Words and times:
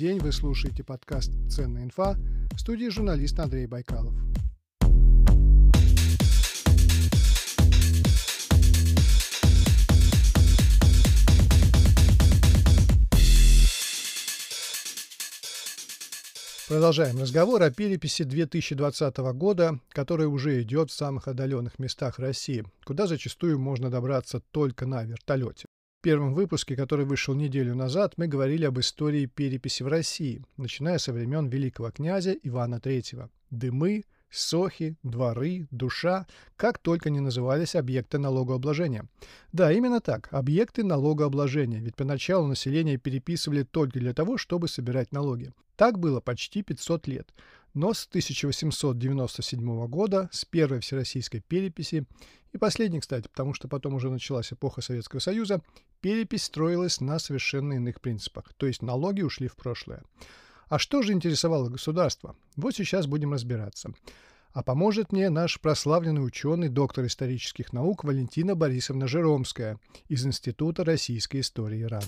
День, 0.00 0.18
вы 0.18 0.32
слушаете 0.32 0.82
подкаст 0.82 1.30
«Ценная 1.50 1.82
инфа» 1.84 2.16
в 2.52 2.58
студии 2.58 2.88
журналист 2.88 3.38
Андрей 3.38 3.66
Байкалов. 3.66 4.14
Продолжаем 16.66 17.20
разговор 17.20 17.62
о 17.62 17.70
переписи 17.70 18.22
2020 18.22 19.18
года, 19.34 19.80
которая 19.90 20.28
уже 20.28 20.62
идет 20.62 20.90
в 20.90 20.94
самых 20.94 21.28
отдаленных 21.28 21.78
местах 21.78 22.18
России, 22.18 22.64
куда 22.86 23.06
зачастую 23.06 23.58
можно 23.58 23.90
добраться 23.90 24.40
только 24.50 24.86
на 24.86 25.04
вертолете. 25.04 25.66
В 26.00 26.02
первом 26.02 26.32
выпуске, 26.32 26.76
который 26.76 27.04
вышел 27.04 27.34
неделю 27.34 27.74
назад, 27.74 28.14
мы 28.16 28.26
говорили 28.26 28.64
об 28.64 28.80
истории 28.80 29.26
переписи 29.26 29.82
в 29.82 29.86
России, 29.86 30.42
начиная 30.56 30.96
со 30.96 31.12
времен 31.12 31.48
великого 31.48 31.90
князя 31.90 32.32
Ивана 32.42 32.76
III. 32.76 33.28
Дымы, 33.50 34.04
сохи, 34.30 34.96
дворы, 35.02 35.68
душа, 35.70 36.26
как 36.56 36.78
только 36.78 37.10
не 37.10 37.20
назывались 37.20 37.74
объекты 37.74 38.16
налогообложения. 38.16 39.10
Да, 39.52 39.70
именно 39.70 40.00
так, 40.00 40.28
объекты 40.32 40.84
налогообложения, 40.84 41.80
ведь 41.80 41.96
поначалу 41.96 42.46
население 42.46 42.96
переписывали 42.96 43.62
только 43.62 44.00
для 44.00 44.14
того, 44.14 44.38
чтобы 44.38 44.68
собирать 44.68 45.12
налоги. 45.12 45.52
Так 45.76 45.98
было 45.98 46.20
почти 46.20 46.62
500 46.62 47.08
лет. 47.08 47.34
Но 47.74 47.92
с 47.92 48.06
1897 48.06 49.86
года, 49.86 50.30
с 50.32 50.46
первой 50.46 50.80
всероссийской 50.80 51.40
переписи, 51.46 52.06
и 52.52 52.58
последней, 52.58 53.00
кстати, 53.00 53.28
потому 53.28 53.54
что 53.54 53.68
потом 53.68 53.94
уже 53.94 54.10
началась 54.10 54.52
эпоха 54.52 54.80
Советского 54.80 55.20
Союза, 55.20 55.62
перепись 56.00 56.44
строилась 56.44 57.00
на 57.00 57.18
совершенно 57.18 57.74
иных 57.74 58.00
принципах, 58.00 58.52
то 58.56 58.66
есть 58.66 58.82
налоги 58.82 59.22
ушли 59.22 59.48
в 59.48 59.56
прошлое. 59.56 60.02
А 60.68 60.78
что 60.78 61.02
же 61.02 61.12
интересовало 61.12 61.68
государство? 61.68 62.36
Вот 62.56 62.74
сейчас 62.74 63.06
будем 63.06 63.32
разбираться. 63.32 63.92
А 64.52 64.62
поможет 64.62 65.12
мне 65.12 65.30
наш 65.30 65.60
прославленный 65.60 66.24
ученый, 66.24 66.68
доктор 66.68 67.06
исторических 67.06 67.72
наук 67.72 68.02
Валентина 68.04 68.56
Борисовна 68.56 69.06
Жеромская 69.06 69.78
из 70.08 70.26
Института 70.26 70.84
российской 70.84 71.40
истории 71.40 71.82
РАН. 71.82 72.02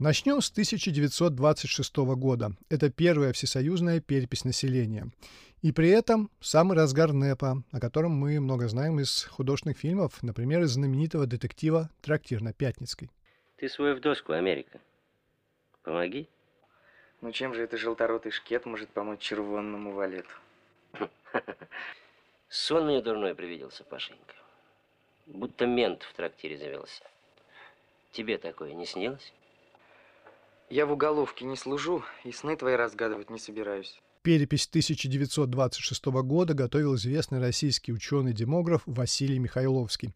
Начнем 0.00 0.40
с 0.40 0.50
1926 0.50 1.96
года. 2.16 2.50
Это 2.68 2.90
первая 2.90 3.32
всесоюзная 3.32 4.00
перепись 4.00 4.44
населения. 4.44 5.12
И 5.62 5.70
при 5.70 5.88
этом 5.88 6.32
самый 6.40 6.76
разгар 6.76 7.12
НЭПа, 7.12 7.62
о 7.70 7.78
котором 7.78 8.10
мы 8.10 8.40
много 8.40 8.66
знаем 8.66 8.98
из 8.98 9.22
художественных 9.22 9.78
фильмов, 9.78 10.20
например, 10.24 10.62
из 10.62 10.70
знаменитого 10.72 11.26
детектива 11.26 11.90
«Трактир 12.02 12.42
на 12.42 12.52
Пятницкой». 12.52 13.08
Ты 13.56 13.68
свой 13.68 13.94
в 13.94 14.00
доску, 14.00 14.32
Америка. 14.32 14.80
Помоги. 15.84 16.28
Ну 17.20 17.30
чем 17.30 17.54
же 17.54 17.62
это 17.62 17.76
желторотый 17.76 18.32
шкет 18.32 18.66
может 18.66 18.90
помочь 18.90 19.20
червонному 19.20 19.92
валету? 19.92 20.28
Сон 22.48 22.86
мне 22.86 23.00
дурной 23.00 23.36
привиделся, 23.36 23.84
Пашенька. 23.84 24.34
Будто 25.26 25.66
мент 25.66 26.02
в 26.02 26.14
трактире 26.14 26.58
завелся. 26.58 27.04
Тебе 28.10 28.38
такое 28.38 28.74
не 28.74 28.86
снилось? 28.86 29.32
Я 30.74 30.86
в 30.86 30.92
уголовке 30.92 31.44
не 31.44 31.54
служу 31.54 32.02
и 32.24 32.32
сны 32.32 32.56
твои 32.56 32.74
разгадывать 32.74 33.30
не 33.30 33.38
собираюсь. 33.38 34.02
Перепись 34.22 34.66
1926 34.66 36.06
года 36.06 36.52
готовил 36.52 36.96
известный 36.96 37.38
российский 37.38 37.92
ученый-демограф 37.92 38.82
Василий 38.84 39.38
Михайловский. 39.38 40.12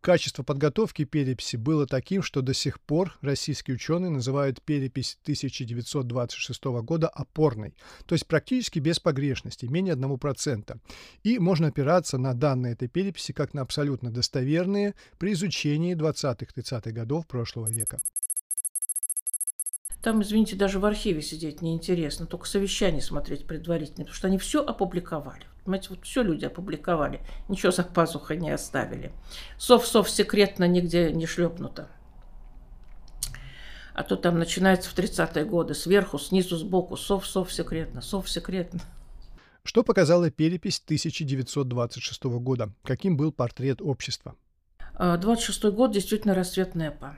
Качество 0.00 0.44
подготовки 0.44 1.02
переписи 1.02 1.56
было 1.56 1.88
таким, 1.88 2.22
что 2.22 2.40
до 2.40 2.54
сих 2.54 2.80
пор 2.80 3.18
российские 3.20 3.74
ученые 3.74 4.10
называют 4.10 4.62
перепись 4.62 5.18
1926 5.22 6.64
года 6.84 7.08
опорной, 7.08 7.74
то 8.06 8.14
есть 8.14 8.28
практически 8.28 8.78
без 8.78 9.00
погрешности, 9.00 9.66
менее 9.66 9.96
1%. 9.96 10.78
И 11.24 11.40
можно 11.40 11.66
опираться 11.66 12.16
на 12.16 12.32
данные 12.32 12.74
этой 12.74 12.86
переписи 12.86 13.32
как 13.32 13.54
на 13.54 13.62
абсолютно 13.62 14.12
достоверные 14.12 14.94
при 15.18 15.32
изучении 15.32 15.96
20-30-х 15.96 16.92
годов 16.92 17.26
прошлого 17.26 17.68
века. 17.72 17.98
Там, 20.06 20.22
извините, 20.22 20.54
даже 20.54 20.78
в 20.78 20.84
архиве 20.84 21.20
сидеть 21.20 21.62
неинтересно, 21.62 22.26
только 22.26 22.46
совещание 22.46 23.02
смотреть 23.02 23.44
предварительно, 23.44 24.04
потому 24.04 24.14
что 24.14 24.28
они 24.28 24.38
все 24.38 24.64
опубликовали. 24.64 25.42
Понимаете, 25.64 25.88
вот 25.90 26.04
все 26.04 26.22
люди 26.22 26.44
опубликовали, 26.44 27.22
ничего 27.48 27.72
за 27.72 27.82
пазухой 27.82 28.36
не 28.36 28.50
оставили. 28.50 29.10
Сов-сов 29.58 30.08
секретно 30.08 30.68
нигде 30.68 31.10
не 31.10 31.26
шлепнуто. 31.26 31.88
А 33.94 34.04
то 34.04 34.14
там 34.14 34.38
начинается 34.38 34.90
в 34.90 34.96
30-е 34.96 35.44
годы, 35.44 35.74
сверху, 35.74 36.20
снизу, 36.20 36.56
сбоку, 36.56 36.96
сов-сов 36.96 37.52
секретно, 37.52 38.00
сов 38.00 38.30
секретно. 38.30 38.78
Что 39.64 39.82
показала 39.82 40.30
перепись 40.30 40.80
1926 40.84 42.22
года? 42.26 42.72
Каким 42.84 43.16
был 43.16 43.32
портрет 43.32 43.82
общества? 43.82 44.36
26 45.00 45.64
год 45.64 45.90
действительно 45.90 46.32
расцвет 46.32 46.76
НЭПа. 46.76 47.16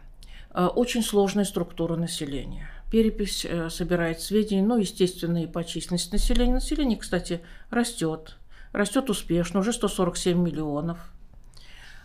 Очень 0.55 1.03
сложная 1.03 1.44
структура 1.44 1.94
населения 1.97 2.70
перепись 2.91 3.44
э, 3.44 3.69
собирает 3.71 4.21
сведения, 4.21 4.62
ну, 4.62 4.78
естественно, 4.78 5.43
и 5.43 5.47
по 5.47 5.65
численности 5.65 6.12
населения. 6.12 6.54
Население, 6.54 6.99
кстати, 6.99 7.41
растет. 7.71 8.37
Растет 8.72 9.10
успешно, 9.10 9.60
уже 9.60 9.72
147 9.72 10.38
миллионов. 10.38 10.99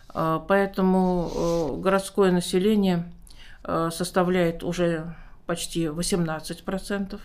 А, 0.08 0.40
поэтому 0.40 1.30
э, 1.34 1.80
городское 1.80 2.30
население 2.32 3.10
э, 3.64 3.90
составляет 3.92 4.62
уже 4.62 5.14
почти 5.46 5.84
18%, 5.84 7.20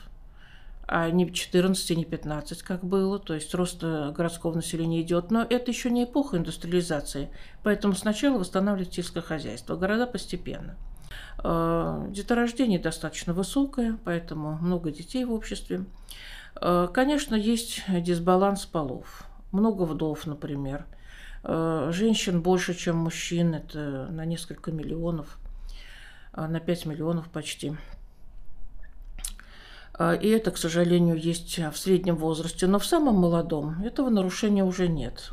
а 0.91 1.09
не 1.09 1.31
14, 1.31 1.97
не 1.97 2.05
15, 2.05 2.63
как 2.63 2.83
было. 2.83 3.19
То 3.19 3.33
есть 3.33 3.53
рост 3.53 3.81
городского 3.81 4.55
населения 4.55 5.01
идет. 5.01 5.31
Но 5.31 5.45
это 5.47 5.71
еще 5.71 5.89
не 5.89 6.05
эпоха 6.05 6.37
индустриализации. 6.37 7.29
Поэтому 7.63 7.93
сначала 7.93 8.39
восстанавливать 8.39 8.93
сельское 8.93 9.21
хозяйство. 9.21 9.75
Города 9.75 10.07
постепенно– 10.07 10.77
Э, 10.87 10.98
деторождение 11.43 12.79
достаточно 12.79 13.33
высокое, 13.33 13.97
поэтому 14.03 14.57
много 14.61 14.91
детей 14.91 15.25
в 15.25 15.31
обществе. 15.31 15.85
Э, 16.61 16.87
конечно, 16.93 17.35
есть 17.35 17.83
дисбаланс 17.87 18.65
полов. 18.65 19.23
Много 19.51 19.83
вдов, 19.83 20.25
например. 20.25 20.85
Э, 21.43 21.89
женщин 21.93 22.41
больше, 22.41 22.73
чем 22.73 22.97
мужчин. 22.97 23.55
Это 23.55 24.07
на 24.11 24.25
несколько 24.25 24.71
миллионов, 24.71 25.39
на 26.35 26.59
5 26.59 26.85
миллионов 26.85 27.29
почти. 27.29 27.75
И 29.99 30.29
это, 30.29 30.51
к 30.51 30.57
сожалению, 30.57 31.17
есть 31.17 31.59
в 31.59 31.75
среднем 31.77 32.15
возрасте. 32.15 32.67
Но 32.67 32.79
в 32.79 32.85
самом 32.85 33.15
молодом 33.15 33.83
этого 33.83 34.09
нарушения 34.09 34.63
уже 34.63 34.87
нет. 34.87 35.29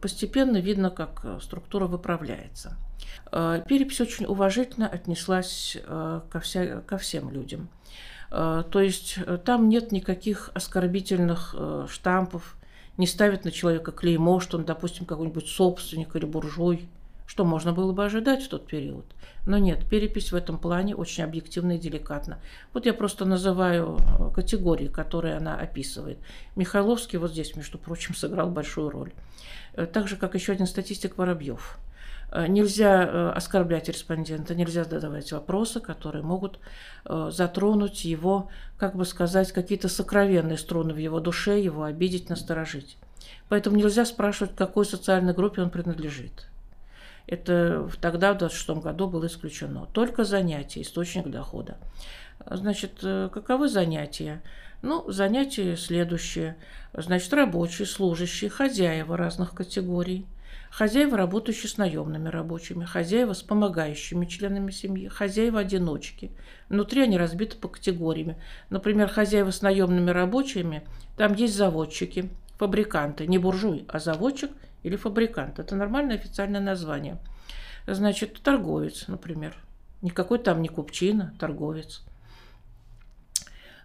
Постепенно 0.00 0.56
видно, 0.56 0.88
как 0.90 1.22
структура 1.42 1.86
выправляется. 1.86 2.78
Э, 3.32 3.62
перепись 3.66 4.00
очень 4.00 4.26
уважительно 4.26 4.88
отнеслась 4.88 5.76
э, 5.82 6.20
ко, 6.30 6.40
вся, 6.40 6.80
ко 6.82 6.98
всем 6.98 7.30
людям. 7.30 7.68
Э, 8.30 8.64
то 8.70 8.80
есть 8.80 9.18
там 9.44 9.68
нет 9.68 9.92
никаких 9.92 10.50
оскорбительных 10.54 11.54
штампов, 11.88 12.56
не 12.96 13.06
ставят 13.06 13.44
на 13.44 13.50
человека 13.50 13.92
клеймо, 13.92 14.40
что 14.40 14.56
он, 14.56 14.64
допустим, 14.64 15.04
какой-нибудь 15.04 15.48
собственник 15.48 16.16
или 16.16 16.24
буржуй, 16.24 16.88
что 17.26 17.44
можно 17.44 17.72
было 17.72 17.92
бы 17.92 18.04
ожидать 18.04 18.44
в 18.44 18.48
тот 18.48 18.66
период. 18.66 19.04
Но 19.46 19.58
нет, 19.58 19.88
перепись 19.88 20.32
в 20.32 20.34
этом 20.36 20.58
плане 20.58 20.94
очень 20.94 21.24
объективна 21.24 21.76
и 21.76 21.78
деликатна. 21.78 22.38
Вот 22.72 22.84
я 22.84 22.92
просто 22.92 23.24
называю 23.24 23.98
категории, 24.34 24.88
которые 24.88 25.36
она 25.36 25.56
описывает. 25.56 26.18
Михайловский 26.56 27.18
вот 27.18 27.30
здесь, 27.30 27.56
между 27.56 27.78
прочим, 27.78 28.14
сыграл 28.16 28.50
большую 28.50 28.90
роль. 28.90 29.12
Так 29.92 30.08
же, 30.08 30.16
как 30.16 30.34
еще 30.34 30.52
один 30.52 30.66
статистик 30.66 31.16
Воробьев– 31.16 31.78
Э, 32.32 32.46
нельзя 32.46 33.04
э, 33.04 33.30
оскорблять 33.30 33.88
респондента, 33.88 34.54
нельзя 34.54 34.84
задавать 34.84 35.30
вопросы, 35.32 35.80
которые 35.80 36.22
могут 36.22 36.58
э, 37.04 37.30
затронуть 37.32 38.04
его, 38.04 38.50
как 38.78 38.96
бы 38.96 39.04
сказать, 39.04 39.52
какие-то 39.52 39.88
сокровенные 39.88 40.58
струны 40.58 40.92
в 40.92 40.98
его 40.98 41.20
душе, 41.20 41.60
его 41.60 41.84
обидеть, 41.84 42.28
насторожить. 42.28 42.98
Поэтому 43.48 43.76
нельзя 43.76 44.04
спрашивать, 44.04 44.54
к 44.54 44.58
какой 44.58 44.84
социальной 44.84 45.34
группе 45.34 45.62
он 45.62 45.70
принадлежит. 45.70 46.48
Это 47.26 47.90
тогда, 48.00 48.32
в 48.32 48.38
26 48.38 48.70
году, 48.82 49.08
было 49.08 49.26
исключено. 49.26 49.86
Только 49.92 50.24
занятия, 50.24 50.82
источник 50.82 51.28
дохода. 51.28 51.76
Значит, 52.48 53.00
каковы 53.00 53.68
занятия? 53.68 54.42
Ну, 54.82 55.10
занятия 55.10 55.76
следующие. 55.76 56.56
Значит, 56.92 57.32
рабочие, 57.32 57.86
служащие, 57.86 58.50
хозяева 58.50 59.16
разных 59.16 59.54
категорий– 59.54 60.26
Хозяева, 60.70 61.16
работающие 61.16 61.70
с 61.70 61.78
наемными 61.78 62.28
рабочими, 62.28 62.84
хозяева 62.84 63.32
с 63.32 63.42
помогающими 63.42 64.26
членами 64.26 64.70
семьи, 64.70 65.08
хозяева-одиночки. 65.08 66.32
Внутри 66.68 67.02
они 67.02 67.16
разбиты 67.16 67.56
по 67.56 67.68
категориям. 67.68 68.36
Например, 68.68 69.08
хозяева 69.08 69.52
с 69.52 69.62
наемными 69.62 70.10
рабочими, 70.10 70.86
там 71.16 71.34
есть 71.34 71.56
заводчики, 71.56 72.28
фабриканты, 72.58 73.26
не 73.26 73.38
буржуй, 73.38 73.86
а 73.88 73.98
заводчик 73.98 74.50
или 74.86 74.94
фабрикант. 74.94 75.58
Это 75.58 75.74
нормальное 75.74 76.14
официальное 76.14 76.60
название. 76.60 77.18
Значит, 77.88 78.40
торговец, 78.40 79.08
например. 79.08 79.56
Никакой 80.00 80.38
там 80.38 80.62
не 80.62 80.68
купчина, 80.68 81.34
торговец. 81.40 82.04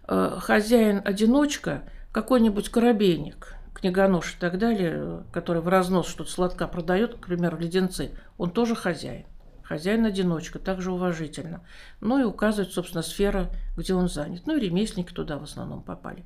Э, 0.06 0.36
Хозяин-одиночка, 0.38 1.82
какой-нибудь 2.12 2.68
коробейник, 2.68 3.56
книгонож 3.74 4.34
и 4.34 4.38
так 4.38 4.58
далее, 4.58 5.24
который 5.32 5.60
в 5.60 5.66
разнос 5.66 6.06
что-то 6.06 6.30
сладко 6.30 6.68
продает, 6.68 7.16
к 7.16 7.26
примеру, 7.26 7.58
леденцы, 7.58 8.16
он 8.38 8.52
тоже 8.52 8.76
хозяин. 8.76 9.26
Хозяин-одиночка, 9.64 10.60
также 10.60 10.92
уважительно. 10.92 11.64
Ну 12.00 12.20
и 12.20 12.24
указывает, 12.24 12.72
собственно, 12.72 13.02
сфера, 13.02 13.50
где 13.76 13.94
он 13.94 14.08
занят. 14.08 14.42
Ну 14.46 14.56
и 14.56 14.60
ремесленники 14.60 15.12
туда 15.12 15.38
в 15.38 15.42
основном 15.42 15.82
попали. 15.82 16.24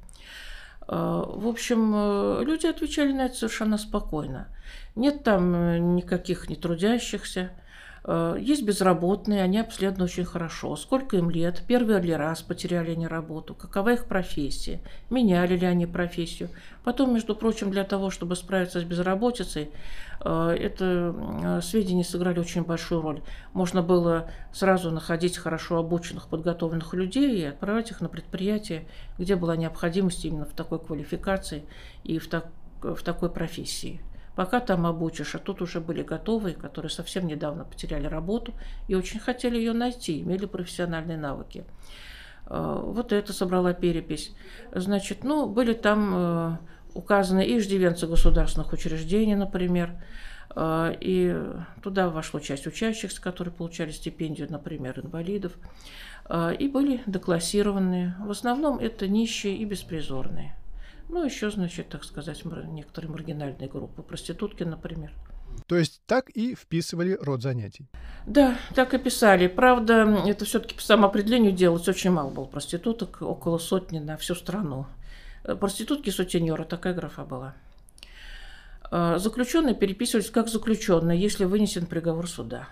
Э, 0.88 1.24
в 1.26 1.46
общем, 1.46 1.92
э, 1.94 2.44
люди 2.44 2.66
отвечали 2.66 3.12
на 3.12 3.26
это 3.26 3.36
совершенно 3.36 3.78
спокойно. 3.78 4.48
Нет 4.94 5.24
там 5.24 5.94
никаких 5.96 6.48
нетрудящихся, 6.48 7.50
Э, 7.50 7.65
есть 8.38 8.62
безработные, 8.62 9.42
они 9.42 9.58
обследованы 9.58 10.04
очень 10.04 10.24
хорошо. 10.24 10.76
Сколько 10.76 11.16
им 11.16 11.28
лет? 11.28 11.64
Первый 11.66 12.00
ли 12.00 12.14
раз 12.14 12.40
потеряли 12.40 12.92
они 12.92 13.06
работу? 13.06 13.54
Какова 13.54 13.94
их 13.94 14.06
профессия? 14.06 14.80
Меняли 15.10 15.56
ли 15.56 15.66
они 15.66 15.86
профессию? 15.86 16.50
Потом, 16.84 17.12
между 17.14 17.34
прочим, 17.34 17.72
для 17.72 17.82
того, 17.82 18.10
чтобы 18.10 18.36
справиться 18.36 18.78
с 18.78 18.84
безработицей, 18.84 19.70
э, 20.24 20.56
это 20.56 21.16
э, 21.16 21.60
сведения 21.60 22.04
сыграли 22.04 22.38
очень 22.38 22.62
большую 22.62 23.02
роль. 23.02 23.22
Можно 23.52 23.82
было 23.82 24.30
сразу 24.52 24.92
находить 24.92 25.36
хорошо 25.36 25.78
обученных, 25.78 26.28
подготовленных 26.28 26.94
людей 26.94 27.40
и 27.40 27.44
отправлять 27.46 27.90
их 27.90 28.00
на 28.00 28.08
предприятия, 28.08 28.86
где 29.18 29.34
была 29.34 29.56
необходимость 29.56 30.24
именно 30.24 30.44
в 30.44 30.52
такой 30.52 30.78
квалификации 30.78 31.64
и 32.04 32.20
в, 32.20 32.28
так, 32.28 32.46
в 32.82 33.02
такой 33.02 33.30
профессии 33.30 34.00
пока 34.36 34.60
там 34.60 34.86
обучишь, 34.86 35.34
а 35.34 35.38
тут 35.38 35.62
уже 35.62 35.80
были 35.80 36.02
готовые, 36.02 36.54
которые 36.54 36.90
совсем 36.90 37.26
недавно 37.26 37.64
потеряли 37.64 38.06
работу 38.06 38.52
и 38.86 38.94
очень 38.94 39.18
хотели 39.18 39.56
ее 39.56 39.72
найти, 39.72 40.20
имели 40.20 40.46
профессиональные 40.46 41.18
навыки. 41.18 41.64
Э, 42.46 42.80
вот 42.84 43.12
это 43.12 43.32
собрала 43.32 43.72
перепись. 43.72 44.34
Значит, 44.72 45.24
ну, 45.24 45.48
были 45.48 45.72
там 45.72 46.12
э, 46.14 46.56
указаны 46.94 47.44
и 47.44 47.58
иждивенцы 47.58 48.06
государственных 48.06 48.72
учреждений, 48.72 49.34
например, 49.34 49.94
э, 50.54 50.94
и 51.00 51.34
туда 51.82 52.10
вошло 52.10 52.38
часть 52.38 52.66
учащихся, 52.66 53.20
которые 53.20 53.54
получали 53.54 53.90
стипендию, 53.90 54.48
например, 54.50 55.00
инвалидов, 55.00 55.52
и 56.58 56.66
были 56.66 57.02
деклассированные. 57.06 58.16
В 58.18 58.32
основном 58.32 58.80
это 58.80 59.06
нищие 59.06 59.56
и 59.58 59.64
беспризорные. 59.64 60.55
Ну, 61.08 61.24
еще, 61.24 61.50
значит, 61.50 61.88
так 61.88 62.04
сказать, 62.04 62.44
некоторые 62.44 63.10
маргинальные 63.10 63.68
группы, 63.68 64.02
проститутки, 64.02 64.64
например. 64.64 65.12
То 65.66 65.76
есть 65.76 66.02
так 66.06 66.30
и 66.30 66.54
вписывали 66.54 67.16
род 67.20 67.42
занятий? 67.42 67.86
Да, 68.26 68.58
так 68.74 68.92
и 68.94 68.98
писали. 68.98 69.46
Правда, 69.46 70.02
это 70.26 70.44
все-таки 70.44 70.74
по 70.74 70.82
самоопределению 70.82 71.52
делать 71.52 71.88
очень 71.88 72.10
мало 72.10 72.30
было 72.30 72.44
проституток, 72.44 73.22
около 73.22 73.58
сотни 73.58 73.98
на 73.98 74.16
всю 74.16 74.34
страну. 74.34 74.86
Э, 75.44 75.54
проститутки 75.54 76.10
сутенеры, 76.10 76.64
такая 76.64 76.92
графа 76.92 77.24
была. 77.24 77.54
Э, 78.90 79.18
заключенные 79.18 79.74
переписывались 79.74 80.30
как 80.30 80.48
заключенные, 80.48 81.20
если 81.20 81.44
вынесен 81.44 81.86
приговор 81.86 82.28
суда. 82.28 82.68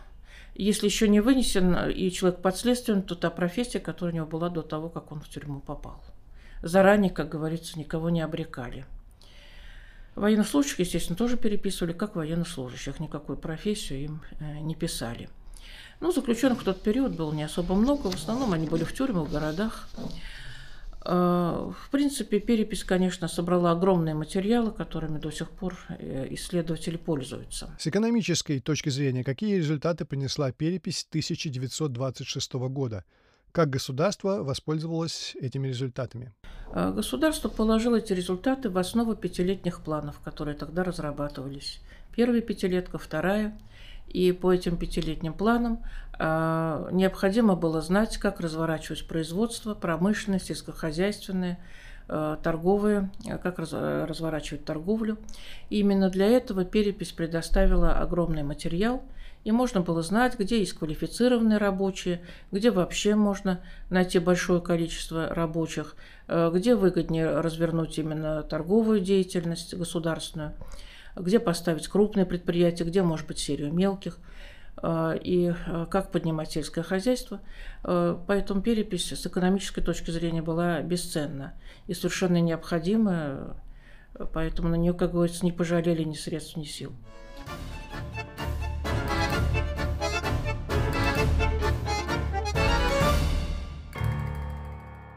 Если 0.54 0.86
еще 0.86 1.08
не 1.08 1.20
вынесен 1.20 1.74
и 1.90 2.10
человек 2.10 2.40
под 2.40 2.56
следствием, 2.56 3.02
то 3.02 3.14
та 3.14 3.30
профессия, 3.30 3.80
которая 3.80 4.12
у 4.12 4.16
него 4.16 4.26
была 4.26 4.50
до 4.50 4.62
того, 4.62 4.88
как 4.88 5.10
он 5.10 5.20
в 5.20 5.28
тюрьму 5.28 5.60
попал 5.60 6.00
заранее, 6.64 7.10
как 7.10 7.28
говорится, 7.28 7.78
никого 7.78 8.10
не 8.10 8.22
обрекали. 8.22 8.86
Военнослужащих, 10.14 10.78
естественно, 10.80 11.16
тоже 11.16 11.36
переписывали, 11.36 11.92
как 11.92 12.16
военнослужащих. 12.16 13.00
Никакую 13.00 13.36
профессию 13.36 14.04
им 14.04 14.22
э, 14.38 14.60
не 14.60 14.74
писали. 14.74 15.28
Ну, 16.00 16.12
заключенных 16.12 16.60
в 16.60 16.64
тот 16.64 16.82
период 16.82 17.16
было 17.16 17.32
не 17.32 17.42
особо 17.42 17.74
много. 17.74 18.10
В 18.10 18.14
основном 18.14 18.52
они 18.52 18.68
были 18.68 18.84
в 18.84 18.94
тюрьмах, 18.94 19.28
в 19.28 19.32
городах. 19.32 19.88
Э, 21.04 21.72
в 21.76 21.90
принципе, 21.90 22.38
перепись, 22.38 22.84
конечно, 22.84 23.26
собрала 23.26 23.72
огромные 23.72 24.14
материалы, 24.14 24.70
которыми 24.70 25.18
до 25.18 25.32
сих 25.32 25.50
пор 25.50 25.76
э, 25.98 26.28
исследователи 26.30 26.96
пользуются. 26.96 27.74
С 27.78 27.88
экономической 27.88 28.60
точки 28.60 28.90
зрения, 28.90 29.24
какие 29.24 29.56
результаты 29.56 30.04
принесла 30.04 30.52
перепись 30.52 31.06
1926 31.10 32.52
года– 32.54 33.04
как 33.54 33.70
государство 33.70 34.42
воспользовалось 34.42 35.36
этими 35.40 35.68
результатами? 35.68 36.32
А, 36.72 36.90
государство 36.90 37.48
положило 37.48 37.96
эти 37.96 38.12
результаты 38.12 38.68
в 38.68 38.76
основу 38.76 39.14
пятилетних 39.14 39.80
планов, 39.80 40.18
которые 40.18 40.56
тогда 40.56 40.82
разрабатывались. 40.82 41.80
Первая 42.16 42.40
пятилетка, 42.40 42.98
вторая. 42.98 43.56
И 44.08 44.32
по 44.32 44.52
этим 44.52 44.76
пятилетним 44.76 45.32
планам 45.32 45.84
э, 46.18 46.88
необходимо 46.92 47.54
было 47.54 47.80
знать, 47.80 48.18
как 48.18 48.40
разворачивать 48.40 49.06
производство, 49.08 49.74
промышленность, 49.74 50.46
сельскохозяйственное, 50.46 51.58
торговые, 52.06 53.10
как 53.42 53.58
раз, 53.58 53.72
разворачивать 53.72 54.64
торговлю. 54.64 55.16
И 55.70 55.80
именно 55.80 56.10
для 56.10 56.26
этого 56.26 56.64
перепись 56.64 57.12
предоставила 57.12 57.92
огромный 57.98 58.42
материал– 58.42 59.02
и 59.44 59.52
можно 59.52 59.82
было 59.82 60.02
знать, 60.02 60.38
где 60.38 60.58
есть 60.58 60.72
квалифицированные 60.72 61.58
рабочие, 61.58 62.22
где 62.50 62.70
вообще 62.70 63.14
можно 63.14 63.60
найти 63.90 64.18
большое 64.18 64.60
количество 64.60 65.28
рабочих, 65.28 65.96
э, 66.28 66.50
где 66.52 66.74
выгоднее 66.74 67.40
развернуть 67.40 67.98
именно 67.98 68.42
торговую 68.42 69.00
деятельность 69.00 69.74
государственную, 69.74 70.54
где 71.14 71.38
поставить 71.38 71.88
крупные 71.88 72.24
предприятия, 72.24 72.84
где, 72.84 73.02
может 73.02 73.26
быть, 73.26 73.38
серию 73.38 73.72
мелких, 73.72 74.18
э, 74.18 74.34
и 74.82 75.54
э, 75.54 75.86
как 75.90 76.10
поднимать 76.10 76.50
сельское 76.52 76.82
хозяйство. 76.82 77.40
Поэтому 77.82 78.60
перепись 78.60 79.12
с 79.12 79.26
экономической 79.26 79.82
точки 79.82 80.10
зрения 80.10 80.42
была 80.42 80.80
бесценна 80.80 81.54
и 81.86 81.94
совершенно 81.94 82.40
необходима, 82.40 83.56
поэтому 84.32 84.68
на 84.68 84.74
нее, 84.74 84.94
как 84.94 85.12
говорится, 85.12 85.44
не 85.44 85.52
пожалели 85.52 86.02
ни 86.02 86.14
средств, 86.14 86.56
ни 86.56 86.64
сил. 86.64 86.92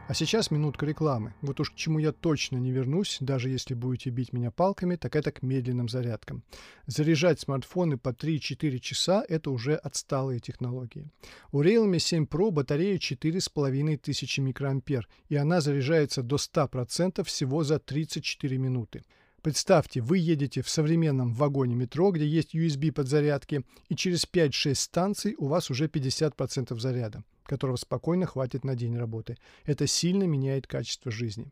А 0.08 0.14
сейчас 0.14 0.50
минутка 0.50 0.86
рекламы. 0.86 1.34
Вот 1.42 1.60
уж 1.60 1.70
к 1.70 1.74
чему 1.74 1.98
я 1.98 2.12
точно 2.12 2.56
не 2.56 2.72
вернусь, 2.72 3.18
даже 3.20 3.50
если 3.50 3.74
будете 3.74 4.08
бить 4.08 4.32
меня 4.32 4.50
палками, 4.50 4.96
так 4.96 5.14
это 5.14 5.30
к 5.32 5.42
медленным 5.42 5.90
зарядкам. 5.90 6.44
Заряжать 6.86 7.40
смартфоны 7.40 7.98
по 7.98 8.08
3-4 8.08 8.78
часа– 8.78 9.22
это 9.28 9.50
уже 9.50 9.74
отсталые 9.74 10.40
технологии. 10.40 11.10
У 11.52 11.62
Realme 11.62 11.98
7 11.98 12.24
Pro 12.24 12.50
батарея 12.50 12.96
4500 12.96 14.38
микроампер, 14.38 15.06
и 15.28 15.36
она 15.36 15.60
заряжается 15.60 16.22
до 16.22 16.36
100% 16.36 17.22
всего 17.24 17.62
за 17.62 17.78
34 17.78 18.56
минуты. 18.56 19.04
Представьте, 19.42 20.00
вы 20.00 20.16
едете 20.16 20.62
в 20.62 20.70
современном 20.70 21.34
вагоне 21.34 21.74
метро, 21.74 22.12
где 22.12 22.26
есть 22.26 22.54
USB 22.54 22.92
подзарядки, 22.92 23.62
и 23.90 23.94
через 23.94 24.26
5-6 24.26 24.74
станций 24.74 25.34
у 25.36 25.48
вас 25.48 25.70
уже 25.70 25.84
50% 25.84 26.80
заряда 26.80 27.22
которого 27.48 27.76
спокойно 27.76 28.26
хватит 28.26 28.64
на 28.64 28.76
день 28.76 28.96
работы. 28.96 29.36
Это 29.64 29.86
сильно 29.86 30.24
меняет 30.24 30.66
качество 30.66 31.10
жизни. 31.10 31.50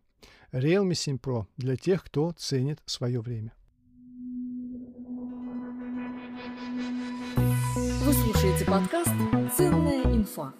Realme 0.52 0.94
7 0.94 1.16
Pro 1.16 1.46
для 1.56 1.76
тех, 1.76 2.04
кто 2.04 2.32
ценит 2.32 2.80
свое 2.86 3.20
время. 3.20 3.52
Вы 8.04 8.12
слушаете 8.12 8.64
подкаст 8.66 9.10
«Ценная 9.56 10.02
инфа». 10.04 10.54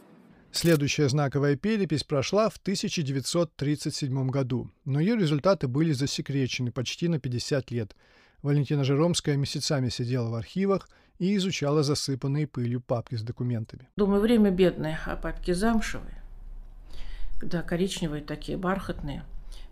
Следующая 0.50 1.08
знаковая 1.08 1.54
перепись 1.56 2.02
прошла 2.02 2.48
в 2.48 2.56
1937 2.56 4.28
году, 4.30 4.70
но 4.86 4.98
ее 4.98 5.14
результаты 5.16 5.68
были 5.68 5.92
засекречены 5.92 6.72
почти 6.72 7.08
на 7.08 7.20
50 7.20 7.70
лет. 7.70 7.94
Валентина 8.42 8.84
Жеромская 8.84 9.36
месяцами 9.36 9.90
сидела 9.90 10.30
в 10.30 10.34
архивах 10.34 10.88
и 11.18 11.36
изучала 11.36 11.82
засыпанные 11.82 12.46
пылью 12.46 12.80
папки 12.80 13.14
с 13.14 13.22
документами. 13.22 13.88
Думаю, 13.96 14.20
время 14.20 14.50
бедное, 14.50 14.98
а 15.06 15.16
папки 15.16 15.52
замшевые. 15.52 16.22
Да, 17.42 17.62
коричневые 17.62 18.22
такие, 18.22 18.58
бархатные. 18.58 19.24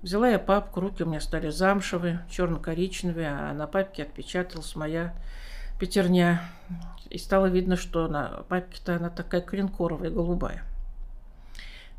Взяла 0.03 0.29
я 0.29 0.39
папку, 0.39 0.81
руки 0.81 1.03
у 1.03 1.07
меня 1.07 1.21
стали 1.21 1.51
замшевые, 1.51 2.25
черно-коричневые, 2.31 3.29
а 3.29 3.55
на 3.55 3.67
папке 3.67 4.03
отпечаталась 4.03 4.77
моя 4.77 5.15
пятерня. 5.81 6.43
И 7.11 7.19
стало 7.19 7.47
видно, 7.47 7.77
что 7.77 8.09
на 8.09 8.45
папке-то 8.49 8.97
она 8.97 9.09
такая 9.09 9.41
клинкоровая, 9.41 10.11
голубая. 10.11 10.63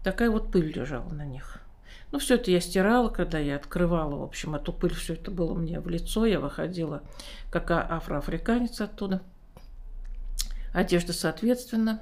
Такая 0.03 0.29
вот 0.29 0.51
пыль 0.51 0.71
лежала 0.71 1.09
на 1.09 1.25
них. 1.25 1.59
Ну, 2.11 2.19
все 2.19 2.35
это 2.35 2.51
я 2.51 2.59
стирала, 2.59 3.09
когда 3.09 3.39
я 3.39 3.55
открывала, 3.55 4.15
в 4.15 4.23
общем, 4.23 4.55
эту 4.55 4.71
пыль, 4.71 4.93
все 4.93 5.13
это 5.13 5.31
было 5.31 5.55
мне 5.55 5.79
в 5.79 5.87
лицо, 5.89 6.25
я 6.25 6.39
выходила 6.39 7.01
как 7.49 7.71
афроафриканец 7.71 8.81
оттуда– 8.81 9.21
Одежда 10.75 11.13
соответственно. 11.13 12.01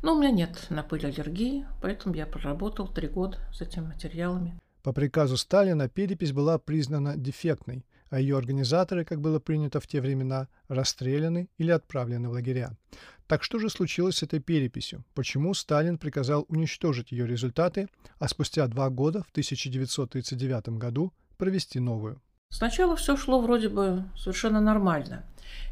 Но 0.00 0.14
у 0.14 0.18
меня 0.18 0.30
нет 0.30 0.70
на 0.70 0.82
пыль 0.82 1.04
аллергии, 1.04 1.66
поэтому 1.82 2.14
я 2.14 2.24
проработал 2.24 2.88
три 2.88 3.08
года 3.08 3.36
с 3.52 3.60
этими 3.60 3.88
материалами. 3.88 4.58
По 4.82 4.94
приказу 4.94 5.36
Сталина 5.36 5.86
перепись 5.86 6.32
была 6.32 6.58
признана 6.58 7.14
дефектной. 7.16 7.84
а 8.08 8.18
ее 8.18 8.38
организаторы, 8.38 9.04
как 9.04 9.20
было 9.20 9.38
принято 9.38 9.80
в 9.80 9.86
те 9.86 10.00
времена, 10.00 10.48
расстреляны 10.68 11.48
или 11.58 11.72
отправлены 11.72 12.28
в 12.28 12.32
лагеря. 12.32 12.70
Так 13.26 13.42
что 13.42 13.58
же 13.58 13.68
случилось 13.68 14.18
с 14.18 14.22
этой 14.22 14.40
переписью? 14.40 15.04
Почему 15.12 15.52
Сталин 15.52 15.98
приказал 15.98 16.46
уничтожить 16.48 17.12
ее 17.12 17.26
результаты, 17.26 17.88
а 18.18 18.28
спустя 18.28 18.66
два 18.68 18.88
года, 18.88 19.24
в 19.24 19.30
1939 19.32 20.68
году, 20.78 21.12
провести 21.36 21.80
новую? 21.80 22.22
Сначала 22.56 22.96
все 22.96 23.18
шло 23.18 23.40
вроде 23.42 23.68
бы 23.68 24.04
совершенно 24.16 24.62
нормально. 24.62 25.24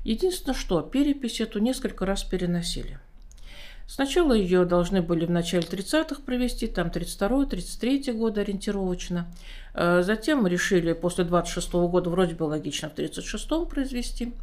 Единственное, 0.04 0.54
что 0.54 0.82
перепись 0.82 1.40
эту 1.40 1.58
несколько 1.58 2.04
раз 2.04 2.24
переносили. 2.24 2.98
Сначала 3.86 4.34
ее 4.34 4.66
должны 4.66 5.00
были 5.00 5.24
в 5.24 5.30
начале 5.30 5.64
30-х 5.64 6.20
провести, 6.26 6.66
там 6.66 6.88
32-33 6.88 8.12
годы 8.12 8.42
ориентировочно. 8.42 9.26
Э, 9.72 10.02
затем 10.02 10.46
решили 10.46 10.92
после 10.92 11.24
26-го 11.24 11.88
года, 11.88 12.10
вроде 12.10 12.34
бы 12.34 12.44
логично, 12.44 12.90
в 12.90 12.94
36-м 12.94 13.64
произвести. 13.64 14.34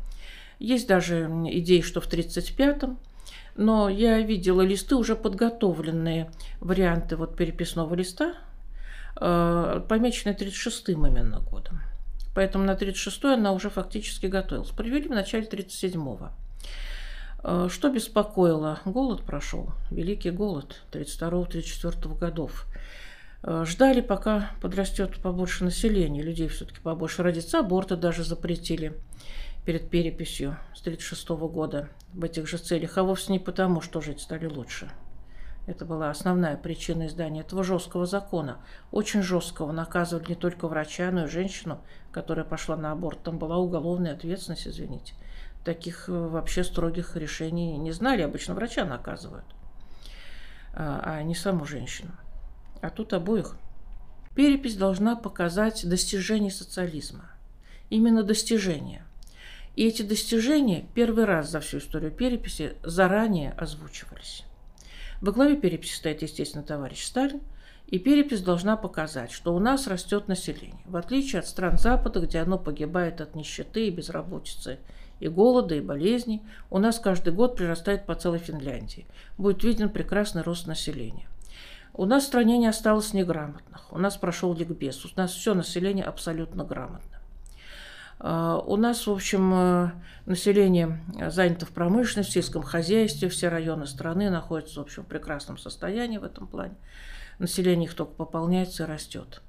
Есть 0.57 0.87
даже 0.87 1.25
идеи, 1.45 1.81
что 1.81 2.01
в 2.01 2.07
35-м. 2.11 2.97
Но 3.55 3.87
я 3.87 4.19
видела 4.19 4.61
листы, 4.61 4.95
уже 4.95 5.15
подготовленные 5.15 6.31
варианты 6.59 7.17
вот 7.17 7.35
переписного 7.35 7.93
листа, 7.93 8.33
э, 9.19 9.81
помеченные 9.87 10.35
36-м 10.35 11.05
именно 11.05 11.39
годом. 11.39 11.81
Поэтому 12.33 12.63
на 12.63 12.75
36-й 12.75 13.33
она 13.33 13.51
уже 13.51 13.69
фактически 13.69 14.27
готовилась. 14.27 14.69
Провели 14.69 15.07
в 15.07 15.11
начале 15.11 15.45
37-го. 15.45 16.29
Э, 17.43 17.67
что 17.69 17.89
беспокоило? 17.89 18.79
Голод 18.85 19.23
прошел, 19.23 19.71
великий 19.89 20.31
голод 20.31 20.81
32-34 20.91 22.17
годов. 22.17 22.65
Э, 23.43 23.65
ждали, 23.65 24.01
пока 24.01 24.51
подрастет 24.61 25.17
побольше 25.21 25.63
населения, 25.63 26.21
людей 26.21 26.47
все-таки 26.47 26.79
побольше 26.79 27.23
родится, 27.23 27.59
аборты 27.59 27.95
даже 27.95 28.23
запретили 28.23 28.93
перед 29.65 29.89
переписью 29.89 30.57
с 30.73 30.81
1936 30.81 31.29
года 31.51 31.89
в 32.13 32.23
этих 32.23 32.47
же 32.47 32.57
целях, 32.57 32.97
а 32.97 33.03
вовсе 33.03 33.31
не 33.31 33.39
потому, 33.39 33.81
что 33.81 34.01
жить 34.01 34.21
стали 34.21 34.45
лучше. 34.45 34.89
Это 35.67 35.85
была 35.85 36.09
основная 36.09 36.57
причина 36.57 37.07
издания 37.07 37.41
этого 37.41 37.63
жесткого 37.63 38.05
закона. 38.05 38.57
Очень 38.91 39.21
жесткого. 39.21 39.71
Наказывали 39.71 40.29
не 40.29 40.35
только 40.35 40.67
врача, 40.67 41.11
но 41.11 41.25
и 41.25 41.27
женщину, 41.27 41.79
которая 42.11 42.45
пошла 42.45 42.75
на 42.75 42.91
аборт. 42.91 43.21
Там 43.23 43.37
была 43.37 43.57
уголовная 43.57 44.13
ответственность, 44.13 44.67
извините 44.67 45.13
таких 45.63 46.09
э, 46.09 46.11
вообще 46.11 46.63
строгих 46.63 47.15
решений 47.15 47.77
не 47.77 47.91
знали. 47.91 48.21
Обычно 48.21 48.53
врача 48.53 48.85
наказывают, 48.85 49.45
а, 50.73 51.01
а 51.03 51.23
не 51.23 51.35
саму 51.35 51.65
женщину. 51.65 52.11
А 52.81 52.89
тут 52.89 53.13
обоих. 53.13 53.55
Перепись 54.35 54.75
должна 54.75 55.15
показать 55.15 55.87
достижения 55.87 56.51
социализма. 56.51 57.29
Именно 57.89 58.23
достижения. 58.23 59.05
И 59.75 59.85
эти 59.87 60.01
достижения 60.01 60.85
первый 60.93 61.25
раз 61.25 61.49
за 61.49 61.59
всю 61.59 61.77
историю 61.77 62.11
переписи 62.11 62.75
заранее 62.83 63.51
озвучивались. 63.51 64.45
Во 65.21 65.31
главе 65.31 65.55
переписи 65.55 65.95
стоит, 65.95 66.21
естественно, 66.21 66.63
товарищ 66.63 67.05
Сталин, 67.05 67.41
и 67.87 67.99
перепись 67.99 68.41
должна 68.41 68.77
показать, 68.77 69.31
что 69.31 69.53
у 69.53 69.59
нас 69.59 69.87
растет 69.87 70.27
население, 70.27 70.81
в 70.85 70.95
отличие 70.95 71.39
от 71.39 71.47
стран 71.47 71.77
Запада, 71.77 72.19
где 72.21 72.39
оно 72.39 72.57
погибает 72.57 73.21
от 73.21 73.35
нищеты 73.35 73.87
и 73.87 73.91
безработицы– 73.91 74.79
и 75.21 75.27
голода, 75.27 75.75
и 75.75 75.81
болезней, 75.81 76.41
у 76.69 76.79
нас 76.79 76.99
каждый 76.99 77.31
год 77.31 77.55
прирастает 77.55 78.05
по 78.05 78.15
целой 78.15 78.39
Финляндии. 78.39 79.05
Будет 79.37 79.63
виден 79.63 79.89
прекрасный 79.89 80.41
рост 80.41 80.67
населения. 80.67 81.27
У 81.93 82.05
нас 82.05 82.23
в 82.23 82.27
стране 82.27 82.57
не 82.57 82.67
осталось 82.67 83.13
неграмотных. 83.13 83.93
У 83.93 83.99
нас 83.99 84.17
прошел 84.17 84.53
ликбез. 84.53 85.05
У 85.05 85.09
нас 85.15 85.31
все 85.31 85.53
население 85.53 86.05
абсолютно 86.05 86.63
грамотно. 86.63 87.10
А, 88.23 88.59
у 88.59 88.75
нас, 88.75 89.07
в 89.07 89.11
общем, 89.11 89.51
э, 89.51 89.91
население 90.27 91.01
занято 91.29 91.65
в 91.65 91.71
промышленности, 91.71 92.29
в 92.29 92.33
сельском 92.33 92.61
хозяйстве, 92.61 93.29
все 93.29 93.49
районы 93.49 93.87
страны 93.87 94.29
находятся, 94.29 94.79
в 94.79 94.83
общем, 94.83 95.03
в 95.03 95.07
прекрасном 95.07 95.57
состоянии 95.57 96.19
в 96.19 96.23
этом 96.23 96.45
плане. 96.45 96.75
Население 97.39 97.87
их 97.87 97.95
только 97.95 98.13
пополняется 98.13 98.83
и 98.83 98.85
растет. 98.85 99.41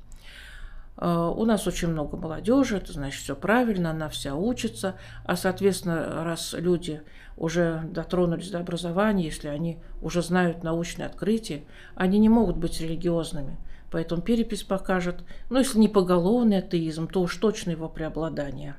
Э, 0.96 1.30
у 1.36 1.44
нас 1.44 1.66
очень 1.66 1.88
много 1.88 2.16
молодежи, 2.16 2.78
это 2.78 2.94
значит 2.94 3.20
все 3.20 3.36
правильно, 3.36 3.90
она 3.90 4.08
вся 4.08 4.34
учится, 4.34 4.96
а 5.26 5.36
соответственно, 5.36 6.24
раз 6.24 6.54
люди 6.54 7.02
уже 7.36 7.82
дотронулись 7.92 8.48
до 8.48 8.60
образования, 8.60 9.26
если 9.26 9.48
они 9.48 9.80
уже 10.00 10.22
знают 10.22 10.62
научные 10.62 11.04
открытия, 11.04 11.64
они 11.94 12.18
не 12.18 12.30
могут 12.30 12.56
быть 12.56 12.80
религиозными. 12.80 13.58
Поэтому 13.92 14.22
перепись 14.22 14.62
покажет, 14.62 15.22
ну 15.50 15.58
если 15.58 15.78
не 15.78 15.88
поголовный 15.88 16.58
атеизм, 16.58 17.06
то 17.06 17.20
уж 17.20 17.36
точно 17.36 17.72
его 17.72 17.90
преобладание. 17.90 18.74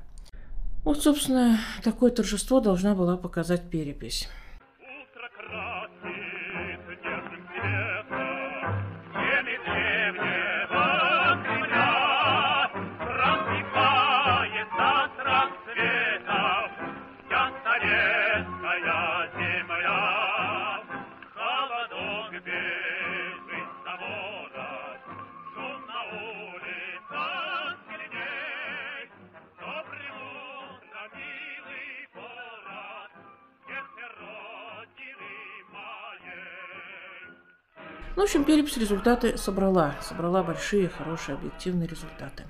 Вот, 0.84 1.02
собственно, 1.04 1.60
такое 1.84 2.10
торжество 2.10 2.60
должна 2.60 2.96
была 2.96 3.16
показать 3.16 3.70
перепись. 3.70 4.28
В 38.24 38.26
общем, 38.26 38.46
перепись 38.46 38.78
результаты 38.78 39.38
собрала. 39.38 39.96
Собрала 40.02 40.44
большие, 40.44 40.88
хорошие, 40.88 41.36
объективные 41.36 41.90
результаты. 41.90 42.46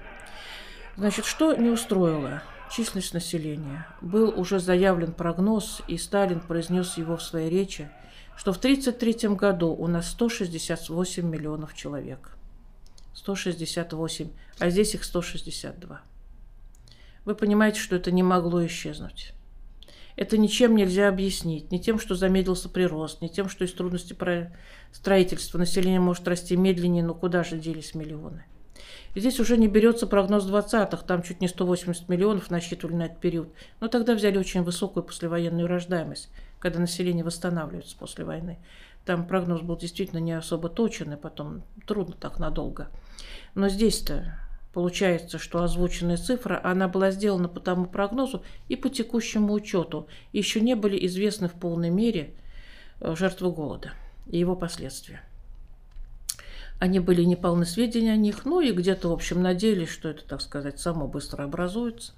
Значит, 0.97 1.25
что 1.25 1.55
не 1.55 1.69
устроило? 1.69 2.43
Численность 2.69 3.15
населения. 3.15 3.87
Был 3.99 4.39
уже 4.39 4.59
заявлен 4.59 5.13
прогноз, 5.13 5.81
и 5.87 5.97
Сталин 5.97 6.41
произнес 6.41 6.95
его 6.97 7.17
в 7.17 7.23
своей 7.23 7.49
речи, 7.49 7.89
что 8.37 8.53
в 8.53 8.57
1933 8.57 9.29
году 9.35 9.69
у 9.69 9.87
нас 9.87 10.11
168 10.11 11.27
миллионов 11.27 11.73
человек. 11.73 12.37
168, 13.15 14.29
а 14.59 14.69
здесь 14.69 14.93
их 14.93 15.03
162. 15.03 16.01
Вы 17.25 17.33
понимаете, 17.33 17.79
что 17.79 17.95
это 17.95 18.11
не 18.11 18.21
могло 18.21 18.63
исчезнуть. 18.63 19.32
Это 20.15 20.37
ничем 20.37 20.75
нельзя 20.75 21.09
объяснить. 21.09 21.71
Не 21.71 21.79
тем, 21.79 21.99
что 21.99 22.15
замедлился 22.15 22.69
прирост, 22.69 23.21
не 23.21 23.29
тем, 23.29 23.49
что 23.49 23.65
из 23.65 23.73
трудностей 23.73 24.15
строительства 24.91 25.57
население 25.57 25.99
может 25.99 26.27
расти 26.27 26.55
медленнее, 26.55 27.03
но 27.03 27.13
куда 27.13 27.43
же 27.43 27.57
делись 27.57 27.95
миллионы. 27.95 28.45
И 29.15 29.19
здесь 29.19 29.39
уже 29.39 29.57
не 29.57 29.67
берется 29.67 30.07
прогноз 30.07 30.45
20-х, 30.45 31.03
там 31.05 31.21
чуть 31.21 31.41
не 31.41 31.47
180 31.47 32.09
миллионов 32.09 32.49
насчитывали 32.49 32.95
на 32.95 33.03
этот 33.03 33.19
период. 33.19 33.49
Но 33.79 33.87
тогда 33.87 34.15
взяли 34.15 34.37
очень 34.37 34.63
высокую 34.63 35.03
послевоенную 35.03 35.67
рождаемость, 35.67 36.29
когда 36.59 36.79
население 36.79 37.23
восстанавливается 37.23 37.95
после 37.97 38.25
войны. 38.25 38.57
Там 39.05 39.27
прогноз 39.27 39.61
был 39.61 39.77
действительно 39.77 40.19
не 40.19 40.31
особо 40.31 40.69
точен, 40.69 41.13
и 41.13 41.17
потом 41.17 41.63
трудно 41.85 42.15
так 42.19 42.39
надолго. 42.39 42.87
Но 43.53 43.69
здесь-то 43.69 44.35
Получается, 44.73 45.37
что 45.37 45.61
озвученная 45.61 46.17
цифра, 46.17 46.59
она 46.63 46.87
была 46.87 47.11
сделана 47.11 47.47
по 47.47 47.59
тому 47.59 47.85
прогнозу 47.85 48.43
и 48.69 48.75
по 48.75 48.89
текущему 48.89 49.53
учету. 49.53 50.07
Еще 50.31 50.61
не 50.61 50.75
были 50.75 51.05
известны 51.05 51.47
в 51.47 51.53
полной 51.53 51.91
мере 51.91 52.33
э, 52.99 53.15
жертвы 53.15 53.51
голода 53.51 53.91
и 54.25 54.39
его 54.39 54.55
последствия. 54.55 55.21
Они 56.79 56.99
были 56.99 57.23
не 57.23 57.35
полны 57.35 57.65
сведения 57.65 58.13
о 58.13 58.17
них, 58.17 58.45
ну 58.45 58.61
и 58.61 58.71
где-то, 58.71 59.09
в 59.09 59.13
общем, 59.13 59.43
надеялись, 59.43 59.89
что 59.89 60.09
это, 60.09 60.25
так 60.25 60.41
сказать, 60.41 60.79
само 60.79 61.07
быстро 61.07 61.43
образуется. 61.43 62.13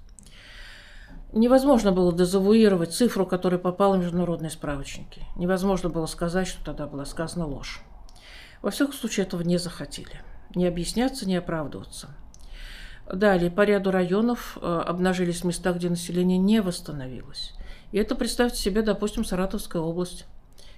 Невозможно 1.32 1.92
было 1.92 2.10
дезавуировать 2.16 2.94
цифру, 2.94 3.26
которая 3.26 3.60
попала 3.60 3.96
в 3.96 4.00
международные 4.00 4.50
справочники. 4.50 5.26
Невозможно 5.36 5.90
было 5.90 6.06
сказать, 6.06 6.48
что 6.48 6.64
тогда 6.64 6.86
была 6.86 7.04
сказана 7.04 7.46
ложь. 7.46 7.82
Во 8.62 8.70
всяком 8.70 8.94
случае, 8.94 9.26
этого 9.26 9.42
не 9.42 9.58
захотели. 9.58 10.22
Не 10.54 10.66
объясняться, 10.66 11.28
не 11.28 11.36
оправдываться– 11.36 12.16
Далее, 13.12 13.50
по 13.50 13.62
ряду 13.62 13.90
районов 13.92 14.58
э, 14.60 14.66
обнажились 14.66 15.44
места, 15.44 15.72
где 15.72 15.88
население 15.88 16.38
не 16.38 16.60
восстановилось. 16.60 17.54
И 17.92 17.98
это, 17.98 18.16
представьте 18.16 18.58
себе, 18.58 18.82
допустим, 18.82 19.24
Саратовская 19.24 19.80
область. 19.80 20.26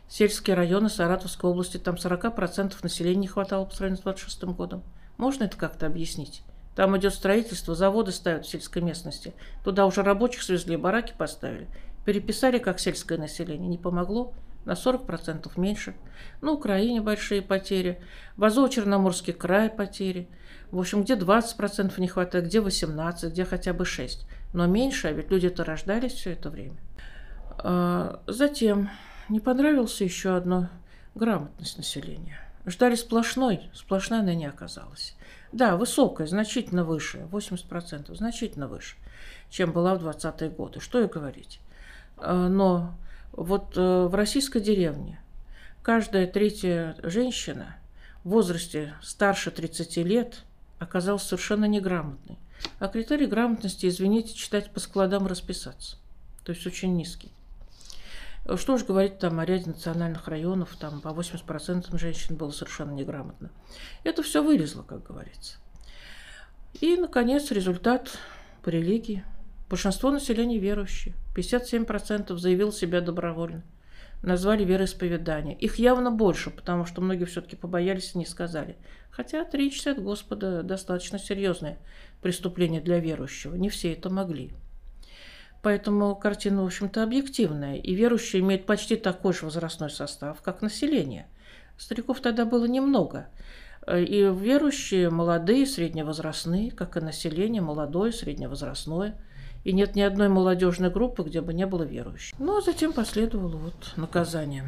Сельские 0.08 0.56
районы 0.56 0.90
Саратовской 0.90 1.50
области, 1.50 1.78
там 1.78 1.94
40% 1.94 2.74
населения 2.82 3.20
не 3.20 3.28
хватало 3.28 3.64
по 3.64 3.74
сравнению 3.74 4.00
с 4.00 4.04
26 4.04 4.44
годом. 4.44 4.82
Можно 5.16 5.44
это 5.44 5.56
как-то 5.56 5.86
объяснить? 5.86 6.42
Там 6.76 6.96
идет 6.96 7.12
строительство, 7.14 7.74
заводы 7.74 8.12
ставят 8.12 8.46
в 8.46 8.48
сельской 8.48 8.82
местности. 8.82 9.34
Туда 9.64 9.84
уже 9.84 10.02
рабочих 10.02 10.42
свезли, 10.42 10.76
бараки 10.76 11.12
поставили. 11.16 11.66
Переписали 12.04 12.58
как 12.58 12.78
сельское 12.78 13.18
население. 13.18 13.68
Не 13.68 13.78
помогло? 13.78 14.32
На 14.64 14.72
40% 14.72 15.50
меньше. 15.56 15.94
На 16.40 16.52
Украине 16.52 17.00
большие 17.00 17.42
потери. 17.42 18.00
В 18.36 18.44
Азово-Черноморский 18.44 19.32
край 19.32 19.70
потери. 19.70 20.28
В 20.70 20.78
общем, 20.78 21.02
где 21.02 21.14
20% 21.14 21.98
не 22.00 22.08
хватает, 22.08 22.46
где 22.46 22.58
18%, 22.58 23.30
где 23.30 23.44
хотя 23.44 23.72
бы 23.72 23.84
6%. 23.84 24.18
Но 24.52 24.66
меньше, 24.66 25.08
а 25.08 25.12
ведь 25.12 25.30
люди-то 25.30 25.64
рождались 25.64 26.12
все 26.12 26.32
это 26.32 26.50
время. 26.50 26.76
А, 27.58 28.20
затем 28.26 28.90
не 29.28 29.40
понравился 29.40 30.04
еще 30.04 30.36
одно 30.36 30.68
грамотность 31.14 31.76
населения. 31.76 32.38
Ждали 32.66 32.94
сплошной, 32.94 33.70
сплошная 33.74 34.20
она 34.20 34.34
не 34.34 34.46
оказалась. 34.46 35.16
Да, 35.52 35.76
высокая, 35.76 36.26
значительно 36.26 36.84
выше, 36.84 37.26
80%, 37.30 38.14
значительно 38.14 38.68
выше, 38.68 38.96
чем 39.48 39.72
была 39.72 39.94
в 39.94 40.06
20-е 40.06 40.50
годы. 40.50 40.80
Что 40.80 41.00
и 41.00 41.06
говорить. 41.06 41.60
А, 42.18 42.48
но 42.48 42.94
вот 43.32 43.76
э, 43.76 44.06
в 44.06 44.14
российской 44.14 44.60
деревне 44.60 45.20
каждая 45.82 46.26
третья 46.26 46.96
женщина 47.02 47.76
в 48.24 48.30
возрасте 48.30 48.94
старше 49.00 49.50
30 49.50 49.96
лет 49.98 50.42
оказалась 50.78 51.22
совершенно 51.22 51.64
неграмотной. 51.66 52.38
А 52.78 52.88
критерий 52.88 53.26
грамотности, 53.26 53.86
извините, 53.86 54.34
читать 54.34 54.70
по 54.72 54.80
складам 54.80 55.26
расписаться. 55.26 55.96
То 56.44 56.52
есть 56.52 56.66
очень 56.66 56.96
низкий. 56.96 57.32
Что 58.56 58.74
уж 58.74 58.84
говорить 58.84 59.18
там 59.18 59.38
о 59.40 59.44
ряде 59.44 59.66
национальных 59.66 60.26
районов, 60.26 60.74
там 60.80 61.00
по 61.00 61.08
80% 61.08 61.98
женщин 61.98 62.36
было 62.36 62.50
совершенно 62.50 62.92
неграмотно. 62.92 63.50
Это 64.04 64.22
все 64.22 64.42
вылезло, 64.42 64.82
как 64.82 65.02
говорится. 65.02 65.58
И, 66.80 66.96
наконец, 66.96 67.50
результат 67.50 68.16
по 68.62 68.70
религии. 68.70 69.24
Большинство 69.68 70.10
населения 70.10 70.58
верующие. 70.58 71.14
57% 71.36 72.36
заявил 72.38 72.72
себя 72.72 73.02
добровольно. 73.02 73.62
Назвали 74.22 74.64
вероисповедание. 74.64 75.56
Их 75.56 75.76
явно 75.76 76.10
больше, 76.10 76.50
потому 76.50 76.84
что 76.84 77.00
многие 77.00 77.24
все-таки 77.24 77.56
побоялись 77.56 78.14
и 78.14 78.18
не 78.18 78.26
сказали. 78.26 78.76
Хотя 79.10 79.42
отречься 79.42 79.92
от 79.92 80.02
Господа 80.02 80.62
достаточно 80.62 81.18
серьезное 81.18 81.78
преступление 82.20 82.80
для 82.80 82.98
верующего. 82.98 83.54
Не 83.54 83.68
все 83.68 83.92
это 83.92 84.10
могли. 84.10 84.52
Поэтому 85.62 86.14
картина, 86.16 86.62
в 86.62 86.66
общем-то, 86.66 87.02
объективная. 87.02 87.76
И 87.76 87.94
верующие 87.94 88.42
имеют 88.42 88.66
почти 88.66 88.96
такой 88.96 89.32
же 89.32 89.44
возрастной 89.44 89.90
состав, 89.90 90.40
как 90.42 90.62
население. 90.62 91.28
Стариков 91.76 92.20
тогда 92.20 92.44
было 92.44 92.66
немного. 92.66 93.28
И 93.88 94.30
верующие 94.36 95.10
молодые, 95.10 95.66
средневозрастные, 95.66 96.70
как 96.70 96.96
и 96.96 97.00
население, 97.00 97.62
молодое, 97.62 98.12
средневозрастное. 98.12 99.20
И 99.68 99.72
нет 99.74 99.96
ни 99.96 100.00
одной 100.00 100.30
молодежной 100.30 100.88
группы, 100.88 101.22
где 101.22 101.42
бы 101.42 101.52
не 101.52 101.66
было 101.66 101.82
верующих. 101.82 102.38
Ну, 102.38 102.56
а 102.56 102.62
затем 102.62 102.94
последовало 102.94 103.58
вот 103.58 103.92
наказание. 103.96 104.64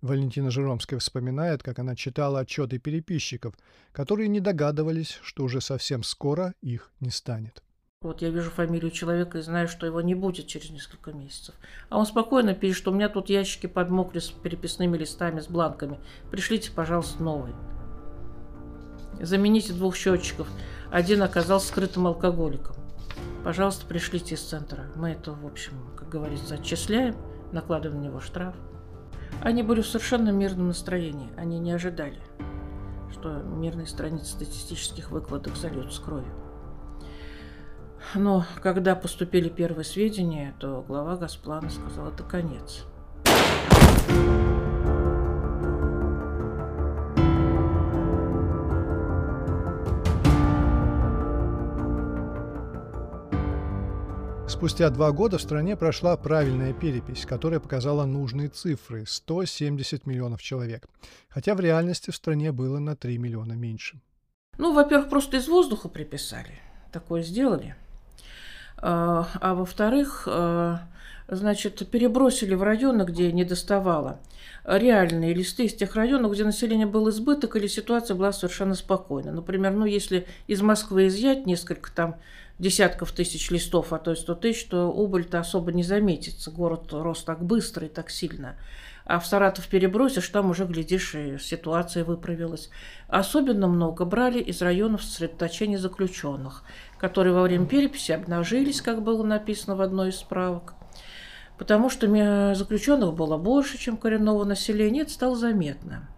Валентина 0.00 0.52
Жиромская 0.52 1.00
вспоминает, 1.00 1.64
как 1.64 1.80
она 1.80 1.96
читала 1.96 2.38
отчеты 2.38 2.78
переписчиков, 2.78 3.52
которые 3.90 4.28
не 4.28 4.38
догадывались, 4.38 5.18
что 5.24 5.42
уже 5.42 5.60
совсем 5.60 6.04
скоро 6.04 6.54
их 6.60 6.92
не 7.00 7.10
станет. 7.10 7.64
Вот 8.02 8.22
я 8.22 8.30
вижу 8.30 8.52
фамилию 8.52 8.92
человека 8.92 9.38
и 9.38 9.42
знаю, 9.42 9.66
что 9.66 9.86
его 9.86 10.00
не 10.00 10.14
будет 10.14 10.46
через 10.46 10.70
несколько 10.70 11.10
месяцев. 11.10 11.56
А 11.88 11.98
он 11.98 12.06
спокойно 12.06 12.54
пишет, 12.54 12.76
что 12.76 12.92
у 12.92 12.94
меня 12.94 13.08
тут 13.08 13.28
ящики 13.28 13.66
подмокли 13.66 14.20
с 14.20 14.30
переписными 14.30 14.96
листами, 14.96 15.40
с 15.40 15.48
бланками. 15.48 15.98
Пришлите, 16.30 16.70
пожалуйста, 16.70 17.20
новый. 17.20 17.54
Замените 19.20 19.72
двух 19.72 19.96
счетчиков. 19.96 20.46
Один 20.92 21.24
оказался 21.24 21.66
скрытым 21.66 22.06
алкоголиком. 22.06 22.76
Пожалуйста, 23.44 23.86
пришлите 23.86 24.36
из 24.36 24.40
центра. 24.40 24.84
Мы 24.94 25.10
это, 25.10 25.32
в 25.32 25.44
общем, 25.44 25.72
как 25.96 26.08
говорится, 26.08 26.54
отчисляем, 26.54 27.16
накладываем 27.50 28.00
на 28.00 28.04
него 28.06 28.20
штраф. 28.20 28.54
Они 29.40 29.62
были 29.62 29.80
в 29.80 29.86
совершенно 29.86 30.30
мирном 30.30 30.68
настроении. 30.68 31.30
Они 31.36 31.58
не 31.58 31.72
ожидали, 31.72 32.20
что 33.12 33.42
мирные 33.42 33.86
страницы 33.86 34.26
статистических 34.26 35.10
выкладок 35.10 35.56
зальются 35.56 36.00
кровью. 36.02 36.32
Но 38.14 38.44
когда 38.62 38.94
поступили 38.94 39.48
первые 39.48 39.84
сведения, 39.84 40.54
то 40.60 40.84
глава 40.86 41.16
Госплана 41.16 41.70
сказал, 41.70 42.08
это 42.08 42.22
конец. 42.22 42.84
Спустя 54.52 54.90
два 54.90 55.12
года 55.12 55.38
в 55.38 55.42
стране 55.42 55.76
прошла 55.76 56.14
правильная 56.18 56.74
перепись, 56.74 57.24
которая 57.24 57.58
показала 57.58 58.04
нужные 58.04 58.50
цифры– 58.50 59.06
170 59.06 60.06
миллионов 60.06 60.42
человек. 60.42 60.86
Хотя 61.30 61.54
в 61.54 61.60
реальности 61.60 62.10
в 62.10 62.14
стране 62.14 62.52
было 62.52 62.78
на 62.78 62.94
3 62.94 63.16
миллиона 63.16 63.54
меньше. 63.54 63.98
Ну, 64.58 64.74
во-первых, 64.74 65.08
просто 65.08 65.38
из 65.38 65.48
воздуха 65.48 65.88
приписали. 65.88 66.60
Такое 66.92 67.22
сделали. 67.22 67.76
А, 68.84 69.28
а 69.40 69.54
во-вторых, 69.54 70.24
а, 70.26 70.80
значит, 71.28 71.88
перебросили 71.88 72.54
в 72.54 72.64
районы, 72.64 73.04
где 73.04 73.30
не 73.30 73.44
доставало, 73.44 74.18
реальные 74.64 75.34
листы 75.34 75.66
из 75.66 75.74
тех 75.74 75.94
районов, 75.94 76.32
где 76.32 76.44
население 76.44 76.86
было 76.86 77.10
избыток 77.10 77.54
или 77.54 77.68
ситуация 77.68 78.16
была 78.16 78.32
совершенно 78.32 78.74
спокойна. 78.74 79.30
Например, 79.30 79.72
ну, 79.72 79.86
если 79.86 80.26
из 80.48 80.60
Москвы 80.62 81.06
изъять 81.06 81.46
несколько 81.46 81.92
там 81.92 82.16
десятков 82.58 83.12
тысяч 83.12 83.50
листов, 83.50 83.92
а 83.92 83.98
то 83.98 84.10
есть 84.10 84.22
100 84.22 84.34
тысяч, 84.36 84.64
то 84.66 84.90
убыль-то 84.90 85.38
особо 85.38 85.72
не 85.72 85.84
заметится. 85.84 86.50
Город 86.50 86.92
рос 86.92 87.22
так 87.24 87.42
быстро 87.44 87.86
и 87.86 87.88
так 87.88 88.10
сильно. 88.10 88.56
А 89.04 89.18
в 89.18 89.26
Саратов 89.26 89.66
перебросишь, 89.66 90.28
там 90.28 90.50
уже, 90.50 90.64
глядишь, 90.64 91.14
и 91.14 91.36
ситуация 91.38 92.04
выправилась. 92.04 92.70
Особенно 93.08 93.66
много 93.66 94.04
брали 94.04 94.38
из 94.38 94.62
районов 94.62 95.02
сосредоточения 95.02 95.78
заключенных, 95.78 96.62
которые 97.02 97.34
во 97.34 97.42
время 97.42 97.66
переписи 97.66 98.12
обнажились, 98.12 98.80
как 98.80 99.02
было 99.02 99.24
написано 99.24 99.74
в 99.74 99.82
одной 99.82 100.10
из 100.10 100.18
справок. 100.18 100.74
Потому 101.58 101.90
что 101.90 102.54
заключенных 102.54 103.14
было 103.14 103.36
больше, 103.36 103.76
чем 103.76 103.96
коренного 103.96 104.44
населения, 104.44 105.00
это 105.00 105.10
стало 105.10 105.36
заметно. 105.36 106.08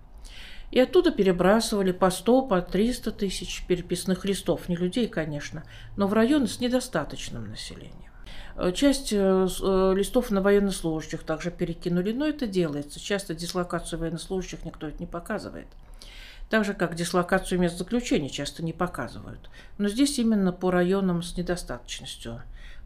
И 0.70 0.78
оттуда 0.78 1.10
перебрасывали 1.10 1.92
по 1.92 2.10
100, 2.10 2.42
по 2.42 2.60
300 2.60 3.12
тысяч 3.12 3.64
переписных 3.66 4.26
листов. 4.26 4.68
Не 4.68 4.76
людей, 4.76 5.08
конечно, 5.08 5.64
но 5.96 6.06
в 6.06 6.12
районы 6.12 6.46
с 6.46 6.60
недостаточным 6.60 7.48
населением. 7.48 8.12
Э, 8.56 8.70
часть 8.72 9.10
э, 9.14 9.16
э, 9.16 9.94
листов 9.96 10.30
на 10.30 10.42
военнослужащих 10.42 11.22
также 11.22 11.50
перекинули, 11.50 12.12
но 12.12 12.26
это 12.26 12.46
делается. 12.46 13.00
Часто 13.00 13.34
дислокацию 13.34 14.00
военнослужащих 14.00 14.66
никто 14.66 14.88
это 14.88 14.98
не 15.00 15.06
показывает. 15.06 15.68
Так 16.50 16.64
же, 16.64 16.74
как 16.74 16.94
дислокацию 16.94 17.58
мест 17.60 17.78
заключения 17.78 18.28
часто 18.28 18.62
не 18.62 18.72
показывают. 18.72 19.50
Но 19.78 19.88
здесь 19.88 20.18
именно 20.18 20.52
по 20.52 20.70
районам 20.70 21.22
с 21.22 21.36
недостаточностью 21.36 22.42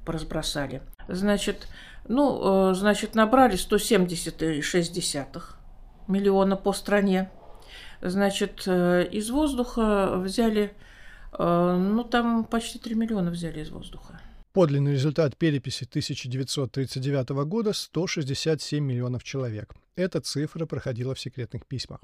поразбросали. 0.07 0.81
Значит, 1.09 1.68
ну, 2.07 2.73
значит, 2.73 3.14
набрали 3.14 3.57
170,6 3.57 5.42
миллиона 6.07 6.57
по 6.57 6.73
стране. 6.73 7.31
Значит, 8.01 8.66
из 8.66 9.29
воздуха 9.31 10.16
взяли, 10.16 10.73
ну, 11.37 12.05
там 12.05 12.44
почти 12.44 12.79
3 12.79 12.94
миллиона 12.94 13.31
взяли 13.31 13.61
из 13.61 13.71
воздуха. 13.71 14.21
Подлинный 14.59 14.94
результат 14.94 15.37
переписи 15.37 15.85
1939 15.85 17.29
года– 17.47 17.73
167 17.75 18.85
миллионов 18.85 19.23
человек. 19.23 19.73
Эта 19.94 20.21
цифра 20.21 20.66
проходила 20.66 21.14
в 21.14 21.21
секретных 21.21 21.64
письмах. 21.64 22.01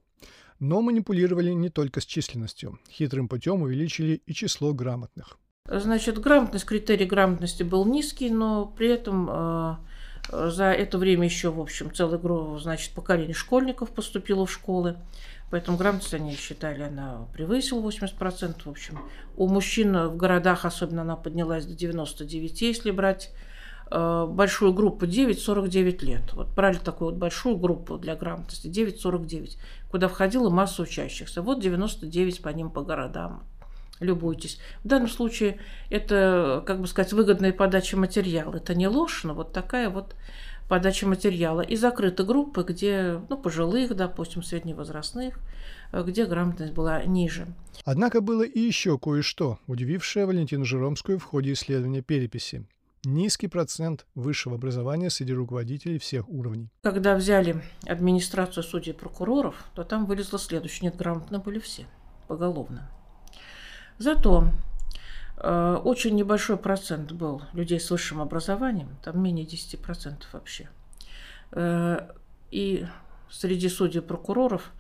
Но 0.61 0.81
манипулировали 0.81 1.51
не 1.51 1.69
только 1.69 2.01
с 2.01 2.07
численностью. 2.07 2.79
Хитрым 2.89 3.27
путем 3.27 3.63
увеличили 3.63 4.23
и 4.25 4.33
число 4.33 4.73
грамотных. 4.73 5.37
Значит, 5.69 6.21
грамотность, 6.21 6.65
критерий 6.65 7.07
грамотности 7.07 7.65
был 7.65 7.87
низкий, 7.87 8.31
но 8.31 8.67
при 8.67 8.87
этом 8.87 9.29
э, 9.29 9.77
за 10.31 10.67
это 10.67 10.97
время 10.97 11.25
еще, 11.25 11.51
в 11.51 11.61
общем, 11.61 11.91
группа, 12.19 12.61
значит, 12.61 12.95
поколение 12.95 13.35
школьников 13.35 13.91
поступило 13.91 14.47
в 14.47 14.53
школы. 14.53 14.97
Поэтому 15.51 15.77
грамотность 15.77 16.15
они 16.15 16.35
считали, 16.35 16.83
она 16.83 17.29
превысила 17.33 17.81
80%. 17.81 18.63
В 18.65 18.71
общем, 18.71 18.99
у 19.37 19.47
мужчин 19.49 20.09
в 20.09 20.17
городах 20.17 20.65
особенно 20.65 21.03
она 21.03 21.17
поднялась 21.17 21.65
до 21.65 21.75
99, 21.75 22.63
если 22.63 22.91
брать 22.91 23.31
э, 23.91 24.27
большую 24.29 24.73
группу 24.73 25.07
9-49 25.07 26.05
лет. 26.05 26.33
Вот 26.33 26.49
брали 26.49 26.79
такую 26.79 27.11
вот 27.11 27.19
большую 27.19 27.57
группу 27.57 27.99
для 27.99 28.17
грамотности 28.17 28.67
9-49, 28.67 29.57
куда 29.91 30.09
входила 30.09 30.51
масса 30.51 30.83
учащихся. 30.83 31.43
Вот 31.43 31.61
99 31.61 32.43
по 32.43 32.49
ним 32.49 32.71
по 32.71 32.83
городам. 32.83 33.45
Любуйтесь. 34.01 34.59
В 34.83 34.89
данном 34.89 35.09
случае 35.09 35.59
это, 35.89 36.65
как 36.67 36.81
бы 36.81 36.89
сказать, 36.89 37.13
выгодная 37.13 37.53
подача 37.53 37.97
материала. 37.97 38.57
Это 38.57 38.75
не 38.75 38.89
ложь, 38.89 39.23
но 39.23 39.35
вот 39.35 39.53
такая 39.53 39.89
вот 39.89 40.17
подачи 40.69 41.05
материала, 41.05 41.61
и 41.61 41.77
закрыты 41.77 42.25
группы, 42.25 42.65
где, 42.67 43.21
ну, 43.29 43.37
пожилых, 43.37 43.95
допустим, 43.95 44.43
средневозрастных, 44.43 45.39
э, 45.93 46.03
где 46.03 46.27
грамотность 46.27 46.73
была 46.73 47.05
ниже. 47.05 47.47
Однако 47.85 48.21
было 48.21 48.43
и 48.43 48.61
еще 48.61 48.99
кое-что, 48.99 49.59
удивившее 49.67 50.27
Валентину 50.27 50.65
Жиромскую 50.65 51.19
в 51.19 51.25
ходе 51.25 51.53
исследования 51.53 52.03
переписи. 52.03 52.67
Низкий 53.05 53.49
процент 53.49 54.07
высшего 54.15 54.55
образования 54.55 55.11
среди 55.11 55.35
руководителей 55.35 55.99
всех 55.99 56.27
уровней. 56.29 56.71
Когда 56.83 57.15
взяли 57.15 57.63
администрацию 57.87 58.65
судей 58.65 58.93
и 58.93 58.97
прокуроров, 58.97 59.63
то 59.75 59.85
там 59.85 60.07
вылезло 60.07 60.39
следующее. 60.39 60.91
Нет, 60.91 60.97
грамотно 60.97 61.39
были 61.39 61.59
все, 61.59 61.87
поголовно. 62.29 62.91
Зато 63.99 64.49
очень 65.37 66.15
небольшой 66.15 66.57
процент 66.57 67.13
был 67.13 67.43
людей 67.53 67.81
с 67.81 67.91
высшим 67.91 68.21
образованием, 68.21 68.89
там 69.03 69.21
менее 69.21 69.45
10% 69.47 70.23
вообще. 70.33 70.69
Э, 71.55 72.09
и 72.51 72.87
среди 73.31 73.69
судей 73.69 74.01
прокуроров 74.01 74.73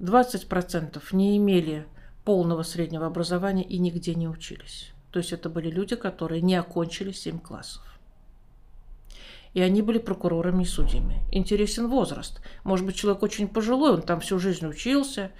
20% 0.00 1.02
не 1.12 1.36
имели 1.36 1.86
полного 2.24 2.62
среднего 2.62 3.06
образования 3.06 3.64
и 3.64 3.78
нигде 3.78 4.14
не 4.14 4.28
учились. 4.28 4.92
То 5.10 5.18
есть 5.18 5.32
это 5.32 5.48
были 5.48 5.70
люди, 5.70 5.96
которые 5.96 6.40
не 6.40 6.54
окончили 6.54 7.12
7 7.12 7.38
классов. 7.38 7.82
И 9.52 9.60
они 9.60 9.82
были 9.82 9.98
прокурорами 9.98 10.62
и 10.62 10.66
судьями. 10.66 11.24
Интересен 11.32 11.88
возраст. 11.88 12.40
Может 12.62 12.86
быть, 12.86 12.94
человек 12.94 13.22
очень 13.22 13.48
пожилой, 13.48 13.92
он 13.92 14.02
там 14.02 14.20
всю 14.20 14.38
жизнь 14.38 14.66
учился, 14.66 15.22
э, 15.22 15.30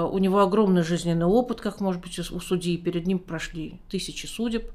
у 0.00 0.18
него 0.18 0.40
огромный 0.40 0.82
жизненный 0.82 1.26
опыт, 1.26 1.60
как 1.60 1.80
может 1.80 2.00
быть 2.00 2.18
у 2.18 2.40
судьи, 2.40 2.76
перед 2.76 3.06
ним 3.06 3.18
прошли 3.18 3.80
тысячи 3.88 4.26
судеб. 4.26 4.70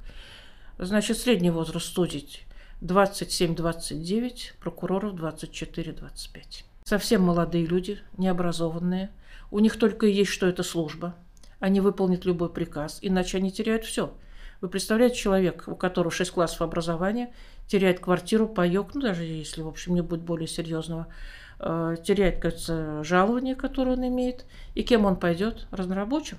Значит, 0.77 1.17
средний 1.17 1.49
возраст 1.49 1.93
судить 1.93 2.45
27-29, 2.81 4.53
прокуроров 4.59 5.13
24-25. 5.13 6.63
Совсем 6.83 7.23
молодые 7.23 7.65
люди, 7.65 7.99
необразованные. 8.17 9.11
У 9.49 9.59
них 9.59 9.77
только 9.77 10.07
и 10.07 10.11
есть, 10.11 10.31
что 10.31 10.45
это 10.45 10.63
служба. 10.63 11.15
Они 11.59 11.81
выполнят 11.81 12.25
любой 12.25 12.49
приказ, 12.49 12.99
иначе 13.01 13.37
они 13.37 13.51
теряют 13.51 13.85
все– 13.85 14.13
вы 14.59 14.69
представляете, 14.69 15.15
человек, 15.15 15.65
у 15.67 15.75
которого 15.75 16.11
6 16.11 16.31
классов 16.31 16.61
образования, 16.61 17.31
теряет 17.67 17.99
квартиру, 17.99 18.47
паек, 18.47 18.95
ну, 18.95 19.01
даже 19.01 19.23
если, 19.23 19.61
в 19.61 19.67
общем, 19.67 19.93
не 19.93 20.01
будет 20.01 20.21
более 20.21 20.47
серьезного, 20.47 21.07
э, 21.07 21.13
теряет, 21.59 22.39
кажется, 22.39 23.03
жалование, 23.03 23.55
которое 23.55 23.93
он 23.93 24.07
имеет. 24.07 24.45
И 24.75 24.83
кем 24.83 25.05
он 25.05 25.15
пойдет? 25.15 25.67
Разнорабочим? 25.71 26.37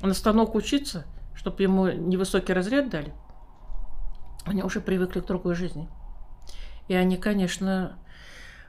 На 0.00 0.14
станок 0.14 0.54
учиться, 0.54 1.04
чтобы 1.34 1.62
ему 1.62 1.88
невысокий 1.88 2.52
разряд 2.52 2.90
дали? 2.90 3.12
Они 4.44 4.62
уже 4.62 4.80
привыкли 4.80 5.20
к 5.20 5.26
другой 5.26 5.54
жизни. 5.54 5.88
И 6.88 6.94
они, 6.94 7.16
конечно, 7.16 7.98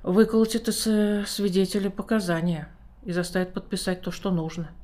выколотят 0.04 0.68
из 0.68 0.86
э, 0.86 1.26
свидетеля 1.26 1.90
показания 1.90 2.70
и 3.04 3.12
заставят 3.12 3.54
подписать 3.54 4.02
то, 4.02 4.12
что 4.12 4.32
нужно– 4.32 4.72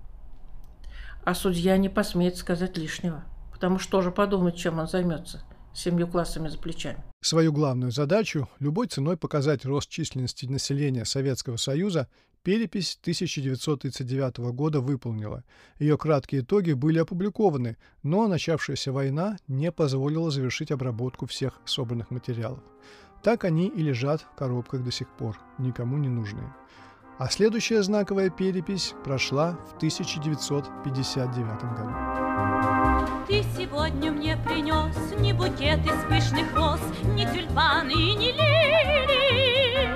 а 1.25 1.33
судья 1.33 1.75
не 1.77 1.89
посмеет 1.89 2.37
сказать 2.37 2.77
лишнего, 2.77 3.23
потому 3.51 3.79
что 3.79 3.93
тоже 3.93 4.11
подумает, 4.11 4.55
чем 4.55 4.77
он 4.77 4.87
займется 4.87 5.41
семью 5.75 6.07
классами 6.07 6.47
за 6.47 6.57
плечами. 6.57 7.03
Свою 7.21 7.51
главную 7.51 7.91
задачу– 7.91 8.49
любой 8.59 8.87
ценой 8.87 9.17
показать 9.17 9.65
рост 9.65 9.89
численности 9.89 10.45
населения 10.45 11.05
Советского 11.05 11.57
Союза 11.57 12.07
перепись 12.43 12.97
1939 13.01 14.37
года 14.53 14.79
выполнила. 14.79 15.43
Ее 15.79 15.97
краткие 15.97 16.41
итоги 16.41 16.73
были 16.73 16.99
опубликованы, 16.99 17.77
но 18.03 18.27
начавшаяся 18.27 18.91
война 18.91 19.37
не 19.47 19.71
позволила 19.71 20.31
завершить 20.31 20.71
обработку 20.71 21.25
всех 21.25 21.59
собранных 21.65 22.11
материалов. 22.11 22.63
Так 23.23 23.43
они 23.43 23.67
и 23.67 23.81
лежат 23.81 24.21
в 24.21 24.35
коробках 24.35 24.83
до 24.83 24.91
сих 24.91 25.09
пор, 25.17 25.39
никому 25.57 25.97
не 25.97 26.09
нужные 26.09 26.53
а 27.17 27.29
следующая 27.29 27.81
знаковая 27.81 28.29
перепись 28.29 28.93
прошла 29.03 29.57
в 29.71 29.77
1959 29.77 31.61
году. 31.77 32.74
Ты 33.27 33.43
сегодня 33.57 34.11
мне 34.11 34.37
принес 34.37 34.95
не 35.19 35.33
букет 35.33 35.79
из 35.83 36.03
пышных 36.07 36.53
роз, 36.55 36.79
не 37.15 37.25
тюльпаны 37.25 37.91
и 37.91 38.13
не 38.13 38.31
лилии. 38.31 39.89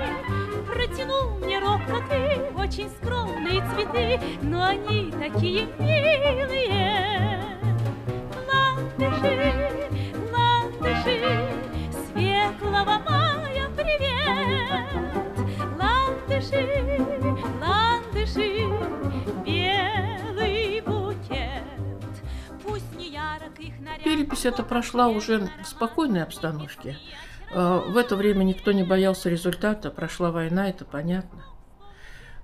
Протянул 0.66 1.38
мне 1.38 1.60
робко 1.60 2.02
ты 2.10 2.40
очень 2.60 2.90
скромные 3.00 3.62
цветы, 3.72 4.20
но 4.42 4.66
они 4.66 5.12
такие 5.12 5.66
милые. 5.78 7.40
Ландыши, 8.48 9.52
ландыши, 10.32 11.46
светлого 12.08 12.98
мая 13.08 13.68
привет 13.76 14.60
ландыши, 15.78 17.19
Перепись 24.04 24.46
эта 24.46 24.62
прошла 24.62 25.08
уже 25.08 25.48
в 25.62 25.66
спокойной 25.66 26.22
обстановке. 26.22 26.96
Э, 27.50 27.82
в 27.86 27.96
это 27.96 28.16
время 28.16 28.44
никто 28.44 28.72
не 28.72 28.82
боялся 28.82 29.28
результата, 29.28 29.90
прошла 29.90 30.30
война, 30.30 30.68
это 30.68 30.84
понятно. 30.84 31.44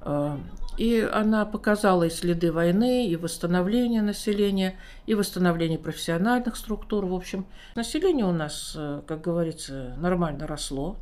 Э, 0.03 0.39
и 0.77 1.01
она 1.01 1.47
показала 1.47 2.05
и 2.05 2.11
следы 2.11 2.53
войны, 2.53 3.09
и 3.09 3.17
восстановление 3.17 4.03
населения, 4.03 4.77
и 5.07 5.15
восстановление 5.15 5.79
профессиональных 5.79 6.57
структур. 6.57 7.07
В 7.07 7.15
общем, 7.15 7.47
население 7.75 8.27
у 8.27 8.33
нас, 8.33 8.75
э, 8.77 9.03
как 9.07 9.23
говорится, 9.23 9.95
нормально 9.99 10.47
росло. 10.47 10.97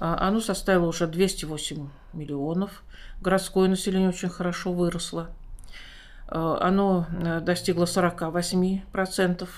Оно 0.00 0.38
составило 0.38 0.86
уже 0.86 1.08
208 1.08 1.88
миллионов. 2.12 2.84
Городское 3.20 3.68
население 3.68 4.10
очень 4.10 4.28
хорошо 4.28 4.72
выросло. 4.72 5.30
А, 6.28 6.58
оно 6.60 7.06
э, 7.10 7.40
достигло 7.40 7.84
48%. 7.84 9.48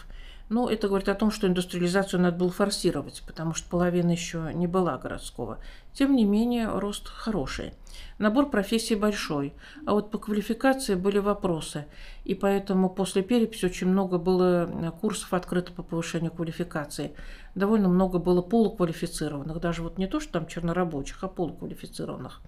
Ну, 0.49 0.69
это 0.69 0.89
говорит 0.89 1.09
о 1.09 1.15
том, 1.15 1.31
что 1.31 1.47
индустриализацию 1.47 2.21
надо 2.21 2.37
было 2.37 2.51
форсировать, 2.51 3.23
потому 3.25 3.55
что 3.55 3.69
половина 3.71 4.11
еще 4.11 4.51
не 4.53 4.67
была 4.67 4.99
городского. 4.99 5.59
Тем 5.93 6.17
не 6.17 6.25
менее, 6.25 6.69
рост 6.69 7.07
хороший. 7.07 7.73
Набор 8.19 8.51
профессий 8.51 8.97
большой, 8.97 9.53
а 9.87 9.93
вот 9.93 10.11
по 10.11 10.19
квалификации 10.19 10.97
были 10.97 11.19
вопросы. 11.19 11.87
И 12.25 12.35
поэтому 12.35 12.91
после 12.91 13.23
переписи 13.23 13.65
очень 13.65 13.87
много 13.87 14.19
было 14.19 14.69
э, 14.69 14.91
курсов 15.01 15.33
открыто 15.35 15.73
по 15.73 15.85
повышению 15.85 16.33
квалификации. 16.33 17.15
Довольно 17.55 17.89
много 17.89 18.19
было 18.19 18.43
полуквалифицированных, 18.43 19.61
даже 19.61 19.83
вот 19.83 19.99
не 19.99 20.09
то, 20.09 20.19
что 20.19 20.33
там 20.33 20.47
чернорабочих, 20.47 21.23
а 21.23 21.29
полуквалифицированных. 21.29 22.41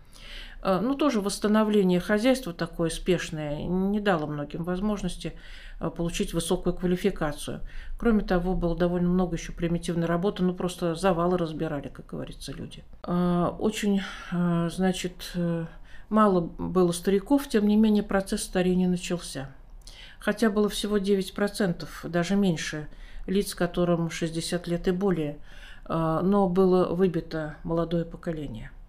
Э, 0.62 0.78
ну, 0.80 0.94
тоже 0.94 1.20
восстановление 1.20 2.00
хозяйства 2.00 2.52
такое 2.52 2.88
спешное 2.88 3.64
не 3.64 4.00
дало 4.00 4.26
многим 4.26 4.62
возможности 4.62 5.34
э, 5.80 5.90
получить 5.90 6.32
высокую 6.32 6.74
квалификацию. 6.74 7.60
Кроме 7.98 8.22
того, 8.22 8.54
было 8.54 8.76
довольно 8.76 9.08
много 9.08 9.36
еще 9.36 9.52
примитивной 9.52 10.06
работы, 10.06 10.42
ну, 10.42 10.54
просто 10.54 10.94
завалы 10.94 11.36
разбирали, 11.36 11.88
как 11.88 12.06
говорится, 12.06 12.52
люди. 12.52 12.84
Э, 13.02 13.50
очень, 13.58 14.02
значит, 14.30 15.34
мало 16.08 16.40
было 16.40 16.92
стариков, 16.92 17.48
тем 17.48 17.66
не 17.66 17.76
менее 17.76 18.02
процесс 18.02 18.42
старения 18.44 18.88
начался. 18.88 19.50
Хотя 20.20 20.50
было 20.50 20.68
всего 20.68 20.98
9%, 20.98 21.86
даже 22.04 22.36
меньше, 22.36 22.86
лиц, 23.26 23.54
которым 23.56 24.10
60 24.10 24.68
лет 24.68 24.86
и 24.86 24.92
более, 24.92 25.38
но 25.88 26.48
было 26.48 26.94
выбито 26.94 27.56
молодое 27.64 28.04
поколение– 28.04 28.70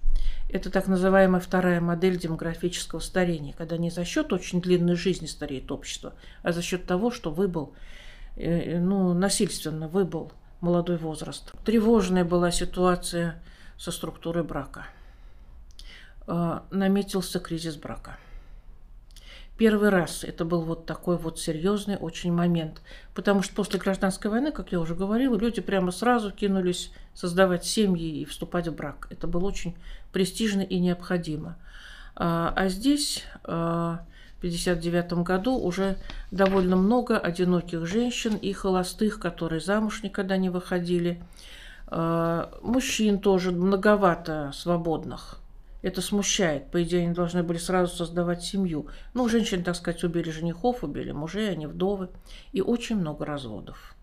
это 0.53 0.69
так 0.69 0.87
называемая 0.87 1.41
вторая 1.41 1.81
модель 1.81 2.17
демографического 2.17 2.99
старения, 2.99 3.53
когда 3.57 3.75
не 3.77 3.89
за 3.89 4.05
счет 4.05 4.31
очень 4.31 4.61
длинной 4.61 4.95
жизни 4.95 5.25
стареет 5.25 5.71
общество, 5.71 6.13
а 6.43 6.51
за 6.51 6.61
счет 6.61 6.85
того, 6.85 7.09
что 7.09 7.31
выбыл, 7.31 7.73
э, 8.35 8.79
ну, 8.79 9.15
насильственно 9.15 9.87
выбыл 9.87 10.31
молодой 10.61 10.97
возраст. 10.97 11.51
Тревожная 11.65 12.23
была 12.23 12.51
ситуация 12.51 13.41
со 13.79 13.91
структурой 13.91 14.43
брака. 14.43 14.85
Э, 16.27 16.59
наметился 16.69 17.39
кризис 17.39 17.75
брака. 17.75 18.17
Первый 19.63 19.91
раз 19.91 20.25
это 20.25 20.43
был 20.43 20.59
вот 20.63 20.85
такой 20.85 21.15
вот 21.15 21.39
серьезный 21.39 21.95
очень 21.95 22.33
момент. 22.33 22.81
Потому 23.13 23.41
что 23.41 23.55
после 23.55 23.79
гражданской 23.79 24.29
войны, 24.29 24.51
как 24.51 24.73
я 24.73 24.79
уже 24.81 24.93
говорила, 24.93 25.37
люди 25.37 25.61
прямо 25.61 25.93
сразу 25.93 26.31
кинулись 26.31 26.91
создавать 27.13 27.63
семьи 27.63 28.19
и 28.19 28.25
вступать 28.25 28.67
в 28.67 28.75
брак. 28.75 29.07
Это 29.09 29.25
было 29.25 29.45
очень 29.45 29.73
престижно 30.11 30.59
и 30.59 30.79
необходимо. 30.79 31.55
А, 32.17 32.51
а 32.53 32.67
здесь 32.67 33.23
а, 33.45 34.03
в 34.35 34.39
1959 34.39 35.23
году 35.25 35.57
уже 35.57 35.95
довольно 36.29 36.75
много 36.75 37.17
одиноких 37.17 37.85
женщин 37.85 38.35
и 38.35 38.51
холостых, 38.51 39.17
которые 39.17 39.61
замуж 39.61 40.03
никогда 40.03 40.35
не 40.35 40.49
выходили. 40.49 41.23
А, 41.87 42.51
мужчин 42.61 43.17
тоже 43.17 43.51
многовато 43.51 44.51
свободных– 44.53 45.39
это 45.83 46.01
смущает. 46.01 46.71
По 46.71 46.81
идее, 46.81 47.03
они 47.03 47.13
должны 47.13 47.43
были 47.43 47.57
сразу 47.57 47.95
создавать 47.95 48.41
семью. 48.41 48.87
Ну, 49.13 49.27
женщины, 49.29 49.63
так 49.63 49.75
сказать, 49.75 50.03
убили 50.03 50.31
женихов, 50.31 50.83
убили 50.83 51.11
мужей, 51.11 51.51
они 51.51 51.67
вдовы. 51.67 52.09
И 52.53 52.61
очень 52.61 52.95
много 52.95 53.25
разводов. 53.25 53.93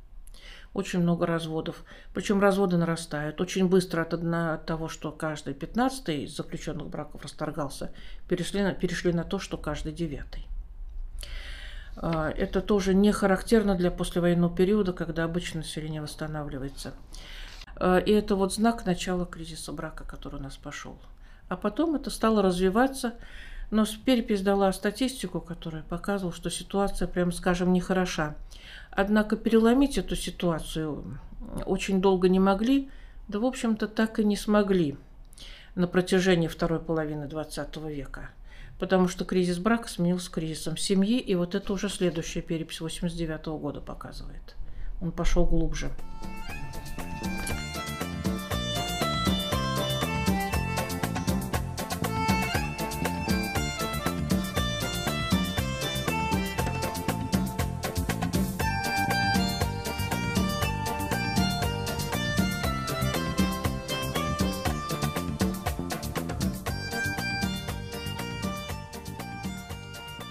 Очень 0.75 1.01
много 1.01 1.27
разводов. 1.27 1.85
Причем 2.13 2.39
разводы 2.39 2.77
нарастают. 2.77 3.41
Очень 3.41 3.67
быстро 3.69 4.03
от, 4.03 4.13
одна, 4.13 4.55
от 4.55 4.67
того, 4.67 4.89
что 4.89 5.11
каждый 5.11 5.55
пятнадцатый 5.55 6.25
из 6.25 6.37
заключенных 6.37 6.89
браков 6.89 7.23
расторгался, 7.23 7.93
перешли 8.29 8.63
на, 8.63 8.75
перешли 8.75 9.13
на 9.13 9.25
то, 9.25 9.39
что 9.39 9.57
каждый 9.57 9.93
девятый. 9.93 10.47
А, 11.97 12.31
это 12.31 12.61
тоже 12.61 12.95
не 12.95 13.11
характерно 13.11 13.75
для 13.75 13.91
послевоенного 13.91 14.55
периода, 14.55 14.93
когда 14.93 15.25
обычно 15.25 15.61
население 15.61 16.03
восстанавливается. 16.03 16.93
А, 17.77 17.97
и 17.97 18.13
это 18.13 18.37
вот 18.37 18.53
знак 18.53 18.85
начала 18.85 19.25
кризиса 19.25 19.73
брака, 19.73 20.05
который 20.05 20.41
у 20.41 20.43
нас 20.43 20.59
пошел. 20.59 20.99
А 21.51 21.57
потом 21.57 21.97
это 21.97 22.11
стало 22.11 22.43
развиваться 22.43 23.15
Но 23.73 23.85
перепись 24.05 24.41
дала 24.41 24.73
статистику, 24.73 25.41
которая 25.41 25.83
показывала, 25.83 26.33
что 26.33 26.49
ситуация, 26.49 27.07
прямо 27.09 27.33
скажем, 27.33 27.73
нехороша. 27.73 28.37
Однако 28.93 29.37
переломить 29.37 29.99
эту 29.99 30.15
ситуацию 30.17 31.19
очень 31.67 32.01
долго 32.01 32.29
не 32.29 32.39
могли, 32.39 32.89
да, 33.29 33.41
в 33.41 33.45
общем-то, 33.45 33.89
так 33.89 34.19
и 34.21 34.25
не 34.25 34.37
смогли 34.37 34.97
на 35.75 35.89
протяжении 35.89 36.49
второй 36.49 36.79
половины 36.79 37.25
XX 37.25 37.93
века. 37.93 38.31
Потому 38.79 39.09
что 39.09 39.25
кризис 39.25 39.59
брака 39.59 39.89
сменился 39.89 40.31
кризисом 40.31 40.77
семьи, 40.77 41.19
и 41.19 41.35
вот 41.35 41.55
это 41.55 41.73
уже 41.73 41.89
следующая 41.89 42.43
перепись 42.43 42.81
89 42.81 43.47
года 43.61 43.81
показывает. 43.81 44.57
Он 45.01 45.11
пошел 45.13 45.47
глубже. 45.47 45.91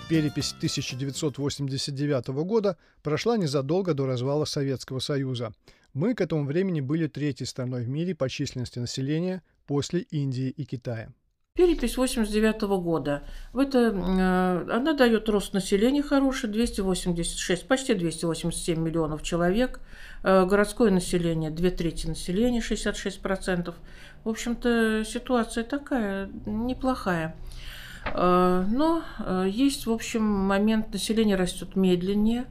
Перепись 0.10 0.56
1989 0.58 2.30
года 2.44 2.78
прошла 3.04 3.38
незадолго 3.38 3.94
до 3.94 4.08
развала 4.08 4.46
Советского 4.46 4.98
Союза. 4.98 5.54
Мы 5.94 6.16
к 6.16 6.22
этому 6.22 6.46
времени 6.46 6.82
были 6.82 7.06
третьей 7.06 7.46
страной 7.46 7.84
в 7.84 7.90
мире 7.90 8.16
по 8.16 8.28
численности 8.28 8.80
населения 8.80 9.44
после 9.68 10.00
Индии 10.00 10.50
и 10.50 10.66
Китая. 10.66 11.14
Перепись 11.54 11.96
89 11.96 12.62
года. 12.82 13.22
Это, 13.54 13.78
э, 13.78 14.72
она 14.72 14.94
дает 14.94 15.30
рост 15.30 15.54
населения 15.54 16.02
хороший, 16.02 16.50
286, 16.50 17.68
почти 17.68 17.94
287 17.94 18.82
миллионов 18.82 19.22
человек. 19.22 19.80
Э, 20.24 20.44
городское 20.46 20.90
население, 20.90 21.52
две 21.52 21.70
трети 21.70 22.08
населения, 22.08 22.62
66%. 22.62 23.76
В 24.24 24.30
общем-то, 24.30 25.04
ситуация 25.06 25.64
такая 25.64 26.32
неплохая. 26.48 27.36
Э, 28.14 28.66
но 28.70 29.04
э, 29.20 29.48
есть, 29.50 29.86
в 29.86 29.92
общем, 29.92 30.24
момент, 30.24 30.92
население 30.94 31.36
растет 31.36 31.76
медленнее, 31.76 32.46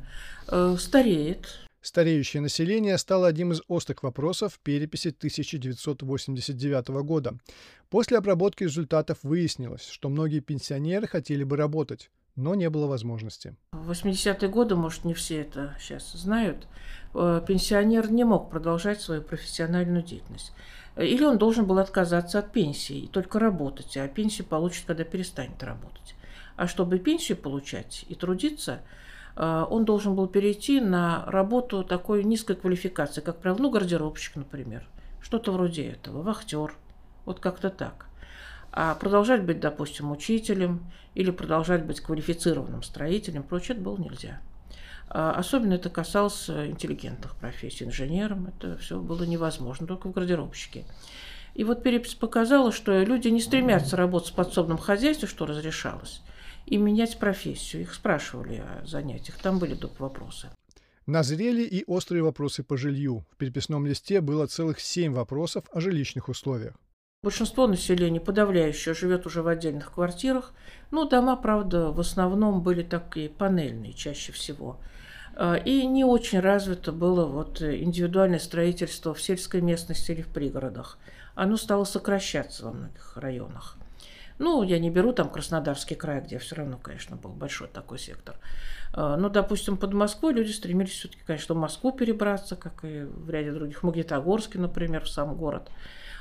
э, 0.48 0.76
стареет. 0.78 1.60
Стареющее 1.80 2.42
население 2.42 2.98
стало 2.98 3.28
одним 3.28 3.52
из 3.52 3.62
острых 3.68 4.02
вопросов 4.02 4.58
переписи 4.62 5.08
1989 5.08 6.88
года. 7.04 7.38
После 7.88 8.18
обработки 8.18 8.64
результатов 8.64 9.18
выяснилось, 9.22 9.88
что 9.88 10.08
многие 10.08 10.40
пенсионеры 10.40 11.06
хотели 11.06 11.44
бы 11.44 11.56
работать, 11.56 12.10
но 12.38 12.54
не 12.54 12.70
было 12.70 12.86
возможности. 12.86 13.56
В 13.72 13.90
80-е 13.90 14.48
годы, 14.48 14.76
может, 14.76 15.04
не 15.04 15.12
все 15.12 15.40
это 15.40 15.74
сейчас 15.80 16.12
знают, 16.12 16.68
пенсионер 17.12 18.10
не 18.12 18.24
мог 18.24 18.48
продолжать 18.48 19.00
свою 19.00 19.22
профессиональную 19.22 20.04
деятельность. 20.04 20.52
Или 20.96 21.24
он 21.24 21.36
должен 21.38 21.66
был 21.66 21.78
отказаться 21.78 22.38
от 22.38 22.52
пенсии 22.52 23.00
и 23.00 23.06
только 23.08 23.38
работать, 23.38 23.96
а 23.96 24.06
пенсию 24.08 24.46
получит, 24.46 24.84
когда 24.86 25.04
перестанет 25.04 25.62
работать. 25.62 26.14
А 26.56 26.66
чтобы 26.66 26.98
пенсию 26.98 27.38
получать 27.38 28.04
и 28.08 28.14
трудиться, 28.16 28.80
э, 29.36 29.66
он 29.70 29.84
должен 29.84 30.16
был 30.16 30.26
перейти 30.26 30.80
на 30.80 31.24
работу 31.26 31.84
такой 31.84 32.24
низкой 32.24 32.56
квалификации, 32.56 33.20
как 33.20 33.38
правило, 33.38 33.62
ну, 33.62 33.70
гардеробщик, 33.70 34.34
например. 34.34 34.88
Что-то 35.20 35.52
вроде 35.52 35.86
этого, 35.86 36.22
вахтер. 36.22 36.74
Вот 37.24 37.38
как-то 37.38 37.70
так. 37.70 38.07
А 38.80 38.94
продолжать 38.94 39.42
быть, 39.42 39.58
допустим, 39.58 40.12
учителем 40.12 40.86
или 41.16 41.32
продолжать 41.32 41.84
быть 41.84 41.98
квалифицированным 41.98 42.84
строителем, 42.84 43.42
прочее, 43.42 43.74
это 43.74 43.82
было 43.82 43.96
нельзя. 43.96 44.40
А 45.08 45.32
особенно 45.32 45.74
это 45.74 45.90
касалось 45.90 46.48
интеллигентных 46.48 47.34
профессий. 47.34 47.86
Инженерам 47.86 48.46
это 48.46 48.78
все 48.78 49.00
было 49.00 49.24
невозможно, 49.24 49.88
только 49.88 50.06
в 50.06 50.12
гардеробщике. 50.12 50.84
И 51.56 51.64
вот 51.64 51.82
перепись 51.82 52.14
показала, 52.14 52.70
что 52.70 53.02
люди 53.02 53.26
не 53.26 53.40
стремятся 53.40 53.96
работать 53.96 54.30
в 54.30 54.36
подсобном 54.36 54.78
хозяйстве, 54.78 55.26
что 55.26 55.44
разрешалось, 55.44 56.22
и 56.64 56.76
менять 56.76 57.18
профессию. 57.18 57.82
Их 57.82 57.92
спрашивали 57.92 58.58
о 58.58 58.86
занятиях, 58.86 59.38
там 59.38 59.58
были 59.58 59.74
доп. 59.74 59.98
вопросы. 59.98 60.50
Назрели 61.04 61.64
и 61.64 61.82
острые 61.88 62.22
вопросы 62.22 62.62
по 62.62 62.76
жилью. 62.76 63.24
В 63.32 63.38
переписном 63.38 63.88
листе 63.88 64.20
было 64.20 64.46
целых 64.46 64.78
семь 64.78 65.14
вопросов 65.14 65.64
о 65.72 65.80
жилищных 65.80 66.28
условиях. 66.28 66.76
Большинство 67.22 67.66
населения, 67.66 68.20
подавляющее, 68.20 68.94
живет 68.94 69.26
уже 69.26 69.42
в 69.42 69.48
отдельных 69.48 69.92
квартирах. 69.92 70.52
Ну, 70.90 71.08
дома, 71.08 71.36
правда, 71.36 71.90
в 71.90 72.00
основном 72.00 72.62
были 72.62 72.82
такие 72.82 73.28
панельные 73.28 73.92
чаще 73.92 74.32
всего– 74.32 74.80
а, 75.40 75.54
и 75.54 75.86
не 75.86 76.04
очень 76.04 76.40
развито 76.40 76.90
было 76.90 77.24
вот 77.24 77.62
индивидуальное 77.62 78.40
строительство 78.40 79.14
в 79.14 79.22
сельской 79.22 79.60
местности 79.60 80.10
или 80.10 80.22
в 80.22 80.28
пригородах. 80.28 80.98
Оно 81.36 81.56
стало 81.56 81.84
сокращаться 81.84 82.64
во 82.64 82.72
многих 82.72 83.16
районах. 83.16 83.76
Ну, 84.40 84.64
я 84.64 84.80
не 84.80 84.90
беру 84.90 85.12
там 85.12 85.30
Краснодарский 85.30 85.94
край, 85.94 86.22
где 86.22 86.38
все 86.38 86.56
равно, 86.56 86.76
конечно, 86.76 87.14
был 87.14 87.30
большой 87.30 87.68
такой 87.68 88.00
сектор. 88.00 88.36
А, 88.92 89.16
но, 89.16 89.28
допустим, 89.28 89.76
под 89.76 89.94
Москвой 89.94 90.34
люди 90.34 90.50
стремились 90.50 90.90
все-таки, 90.90 91.22
конечно, 91.24 91.54
в 91.54 91.58
Москву 91.58 91.92
перебраться, 91.92 92.56
как 92.56 92.84
и 92.84 93.04
в 93.04 93.30
ряде 93.30 93.52
других, 93.52 93.78
в 93.78 93.82
Магнитогорске, 93.84 94.58
например, 94.58 95.04
в 95.04 95.08
сам 95.08 95.36
город, 95.36 95.70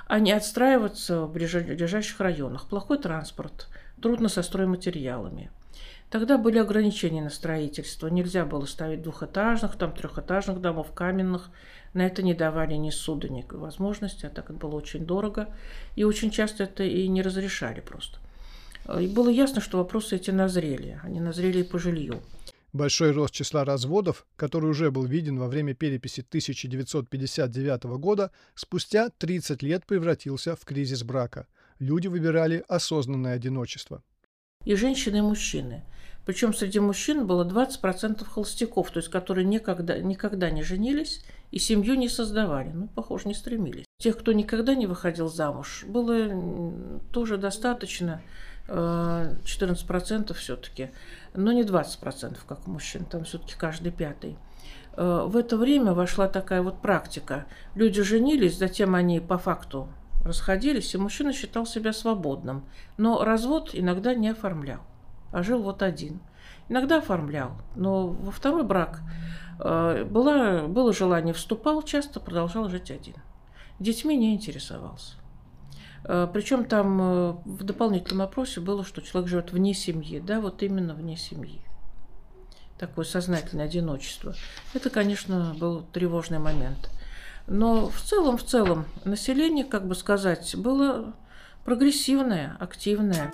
а 0.07 0.19
не 0.19 0.31
отстраиваться 0.31 1.21
в 1.21 1.31
ближайших 1.31 2.19
районах. 2.19 2.67
Плохой 2.67 2.97
транспорт, 2.97 3.67
трудно 4.01 4.29
со 4.29 4.41
стройматериалами– 4.41 5.51
Тогда 6.09 6.37
были 6.37 6.57
ограничения 6.57 7.21
на 7.21 7.29
строительство. 7.29 8.07
Нельзя 8.07 8.45
было 8.45 8.65
ставить 8.65 9.01
двухэтажных, 9.01 9.75
там 9.75 9.91
трехэтажных 9.91 10.61
домов, 10.61 10.93
каменных. 10.93 11.49
На 11.93 12.05
это 12.05 12.23
не 12.23 12.33
давали 12.33 12.75
ни 12.75 12.91
суда, 12.91 13.27
ни 13.27 13.45
возможности, 13.49 14.25
а 14.25 14.29
так 14.29 14.49
это 14.49 14.57
было 14.57 14.75
очень 14.75 15.05
дорого. 15.05 15.49
И 15.95 16.05
очень 16.05 16.31
часто 16.31 16.63
это 16.63 16.83
и 16.83 17.07
не 17.09 17.21
разрешали 17.21 17.81
просто. 17.81 18.19
И 18.97 19.07
было 19.07 19.27
ясно, 19.27 19.59
что 19.59 19.79
вопросы 19.79 20.15
эти 20.15 20.31
назрели. 20.31 20.97
Они 21.03 21.19
назрели 21.19 21.59
и 21.59 21.63
по 21.63 21.77
жилью. 21.77 22.21
Большой 22.73 23.11
рост 23.11 23.33
числа 23.33 23.63
разводов, 23.65 24.25
который 24.35 24.69
уже 24.69 24.91
был 24.91 25.05
виден 25.05 25.39
во 25.39 25.47
время 25.47 25.73
переписи 25.73 26.21
1959 26.21 27.83
года, 27.99 28.31
спустя 28.55 29.09
30 29.09 29.63
лет 29.63 29.85
превратился 29.85 30.55
в 30.55 30.65
кризис 30.65 31.03
брака. 31.03 31.47
Люди 31.79 32.07
выбирали 32.07 32.63
осознанное 32.67 33.35
одиночество. 33.35 34.03
И 34.65 34.75
женщины, 34.75 35.17
и 35.17 35.21
мужчины– 35.21 35.83
причем 36.27 36.53
среди 36.53 36.81
мужчин 36.81 37.25
было 37.25 37.45
20% 37.45 38.25
холостяков, 38.25 38.91
то 38.91 38.97
есть 38.97 39.09
которые 39.09 39.45
никогда, 39.45 39.97
никогда 39.97 40.49
не 40.49 40.61
женились 40.61 41.23
и 41.51 41.57
семью 41.57 41.95
не 41.95 42.09
создавали. 42.09 42.69
Ну, 42.73 42.89
похоже, 42.89 43.29
не 43.29 43.33
стремились. 43.33 43.85
Тех, 43.97 44.17
кто 44.17 44.33
никогда 44.33 44.75
не 44.75 44.87
выходил 44.87 45.29
замуж, 45.29 45.85
было 45.87 46.73
тоже 47.13 47.37
достаточно, 47.37 48.21
14% 48.67 50.31
э, 50.31 50.33
все-таки, 50.33 50.89
но 51.37 51.51
не 51.53 51.63
20%, 51.63 52.37
как 52.47 52.67
у 52.67 52.71
мужчин, 52.71 53.05
там 53.05 53.23
все-таки 53.23 53.55
каждый 53.57 53.91
пятый. 53.91 54.37
Э, 54.93 55.23
в 55.25 55.37
это 55.37 55.57
время 55.57 55.93
вошла 55.93 56.27
такая 56.27 56.61
вот 56.61 56.81
практика. 56.81 57.45
Люди 57.75 58.01
женились, 58.01 58.57
затем 58.57 58.95
они 58.95 59.19
по 59.19 59.37
факту 59.37 59.87
расходились, 60.25 60.93
и 60.93 60.97
мужчина 60.97 61.31
считал 61.31 61.65
себя 61.65 61.93
свободным, 61.93 62.65
но 62.97 63.23
развод 63.23 63.69
иногда 63.73 64.13
не 64.13 64.29
оформлял 64.29 64.81
а 65.31 65.43
жил 65.43 65.61
вот 65.61 65.81
один. 65.81 66.19
Иногда 66.69 66.97
оформлял, 66.97 67.51
но 67.75 68.07
во 68.07 68.31
второй 68.31 68.63
брак 68.63 69.01
э, 69.59 70.03
было, 70.03 70.67
было 70.67 70.91
желание, 70.91 71.33
вступал, 71.33 71.81
часто 71.81 72.19
продолжал 72.19 72.67
жить 72.69 72.91
один. 72.91 73.15
Детьми 73.79 74.17
не 74.17 74.35
интересовался. 74.35 75.15
Э, 76.07 76.27
причем 76.31 76.65
там 76.65 77.01
э, 77.01 77.31
в 77.45 77.63
дополнительном 77.63 78.21
опросе 78.21 78.61
было, 78.61 78.83
что 78.85 79.01
человек 79.01 79.29
живет 79.29 79.51
вне 79.51 79.73
семьи, 79.73 80.19
да, 80.19 80.39
вот 80.39 80.63
именно 80.63 80.93
вне 80.93 81.17
семьи. 81.17 81.61
Такое 82.77 83.05
сознательное 83.05 83.65
одиночество. 83.65 84.33
Это, 84.73 84.89
конечно, 84.89 85.55
был 85.59 85.83
тревожный 85.91 86.39
момент. 86.39 86.89
Но 87.47 87.89
в 87.89 88.01
целом, 88.01 88.37
в 88.37 88.43
целом, 88.43 88.85
население, 89.03 89.65
как 89.65 89.87
бы 89.87 89.95
сказать, 89.95 90.55
было 90.55 91.13
прогрессивное, 91.65 92.55
активное. 92.59 93.31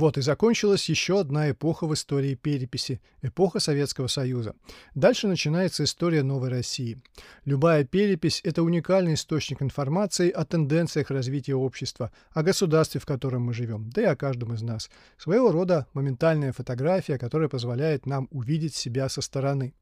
Вот 0.00 0.16
и 0.16 0.22
закончилась 0.22 0.88
еще 0.88 1.20
одна 1.20 1.50
эпоха 1.50 1.86
в 1.86 1.92
истории 1.92 2.34
переписи– 2.34 3.02
эпоха 3.22 3.60
Советского 3.60 4.06
Союза. 4.06 4.54
Дальше 4.94 5.28
начинается 5.28 5.84
история 5.84 6.22
новой 6.22 6.48
России. 6.48 7.02
Любая 7.44 7.84
перепись– 7.84 8.40
это 8.44 8.62
уникальный 8.62 9.12
источник 9.12 9.60
информации 9.60 10.30
о 10.30 10.46
тенденциях 10.46 11.10
развития 11.10 11.54
общества, 11.54 12.12
о 12.30 12.42
государстве, 12.42 12.98
в 12.98 13.04
котором 13.04 13.42
мы 13.42 13.52
живем, 13.52 13.90
да 13.90 14.00
и 14.00 14.06
о 14.06 14.16
каждом 14.16 14.54
из 14.54 14.62
нас. 14.62 14.88
Своего 15.18 15.52
рода 15.52 15.86
моментальная 15.92 16.52
фотография, 16.52 17.18
которая 17.18 17.50
позволяет 17.50 18.06
нам 18.06 18.26
увидеть 18.30 18.74
себя 18.74 19.06
со 19.10 19.20
стороны. 19.20 19.74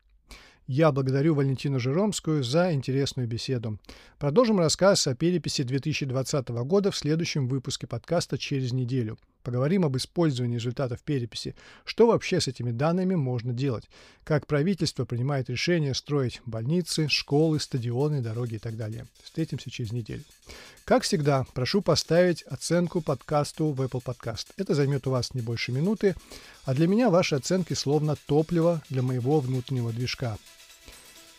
Я 0.70 0.92
благодарю 0.92 1.34
Валентину 1.34 1.80
Жиромскую 1.80 2.44
за 2.44 2.74
интересную 2.74 3.26
беседу. 3.26 3.78
Продолжим 4.18 4.58
рассказ 4.58 5.06
о 5.06 5.14
переписи 5.14 5.62
2020 5.62 6.48
года 6.50 6.90
в 6.90 6.96
следующем 6.96 7.48
выпуске 7.48 7.86
подкаста 7.86 8.36
через 8.36 8.72
неделю. 8.72 9.16
Поговорим 9.42 9.86
об 9.86 9.96
использовании 9.96 10.56
результатов 10.56 11.00
переписи. 11.02 11.54
Что 11.86 12.06
вообще 12.06 12.38
с 12.38 12.48
этими 12.48 12.70
данными 12.70 13.14
можно 13.14 13.54
делать? 13.54 13.88
Как 14.24 14.46
правительство 14.46 15.06
принимает 15.06 15.48
решение 15.48 15.94
строить 15.94 16.42
больницы, 16.44 17.08
школы, 17.08 17.60
стадионы, 17.60 18.20
дороги 18.20 18.56
и 18.56 18.58
так 18.58 18.76
далее. 18.76 19.06
Встретимся 19.22 19.70
через 19.70 19.92
неделю. 19.92 20.24
Как 20.84 21.02
всегда, 21.02 21.46
прошу 21.54 21.80
поставить 21.80 22.42
оценку 22.42 23.00
подкасту 23.00 23.72
в 23.72 23.80
Apple 23.80 24.04
Podcast. 24.04 24.48
Это 24.58 24.74
займет 24.74 25.06
у 25.06 25.12
вас 25.12 25.32
не 25.32 25.40
больше 25.40 25.72
минуты, 25.72 26.14
а 26.66 26.74
для 26.74 26.86
меня 26.86 27.08
ваши 27.08 27.36
оценки 27.36 27.72
словно 27.72 28.16
топливо 28.26 28.82
для 28.90 29.00
моего 29.00 29.40
внутреннего 29.40 29.92
движка. 29.92 30.36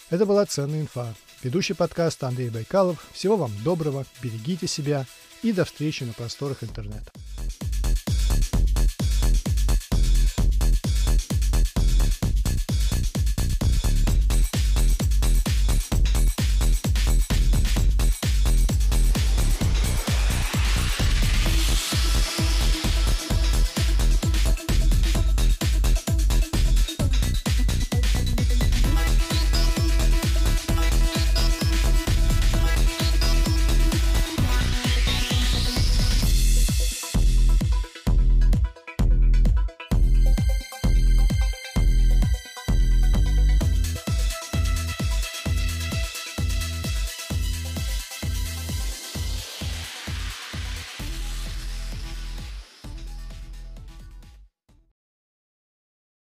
Это 0.10 0.26
была 0.26 0.46
«Ценная 0.46 0.82
инфа». 0.82 1.14
Ведущий 1.44 1.76
подкаста 1.76 2.28
Андрей 2.28 2.50
Байкалов. 2.50 3.08
Всего 3.14 3.38
вам 3.38 3.52
доброго, 3.64 4.06
берегите 4.24 4.66
себя 4.66 5.06
и 5.44 5.52
до 5.52 5.66
встречи 5.66 6.04
на 6.04 6.14
просторах 6.14 6.64
интернета. 6.64 7.12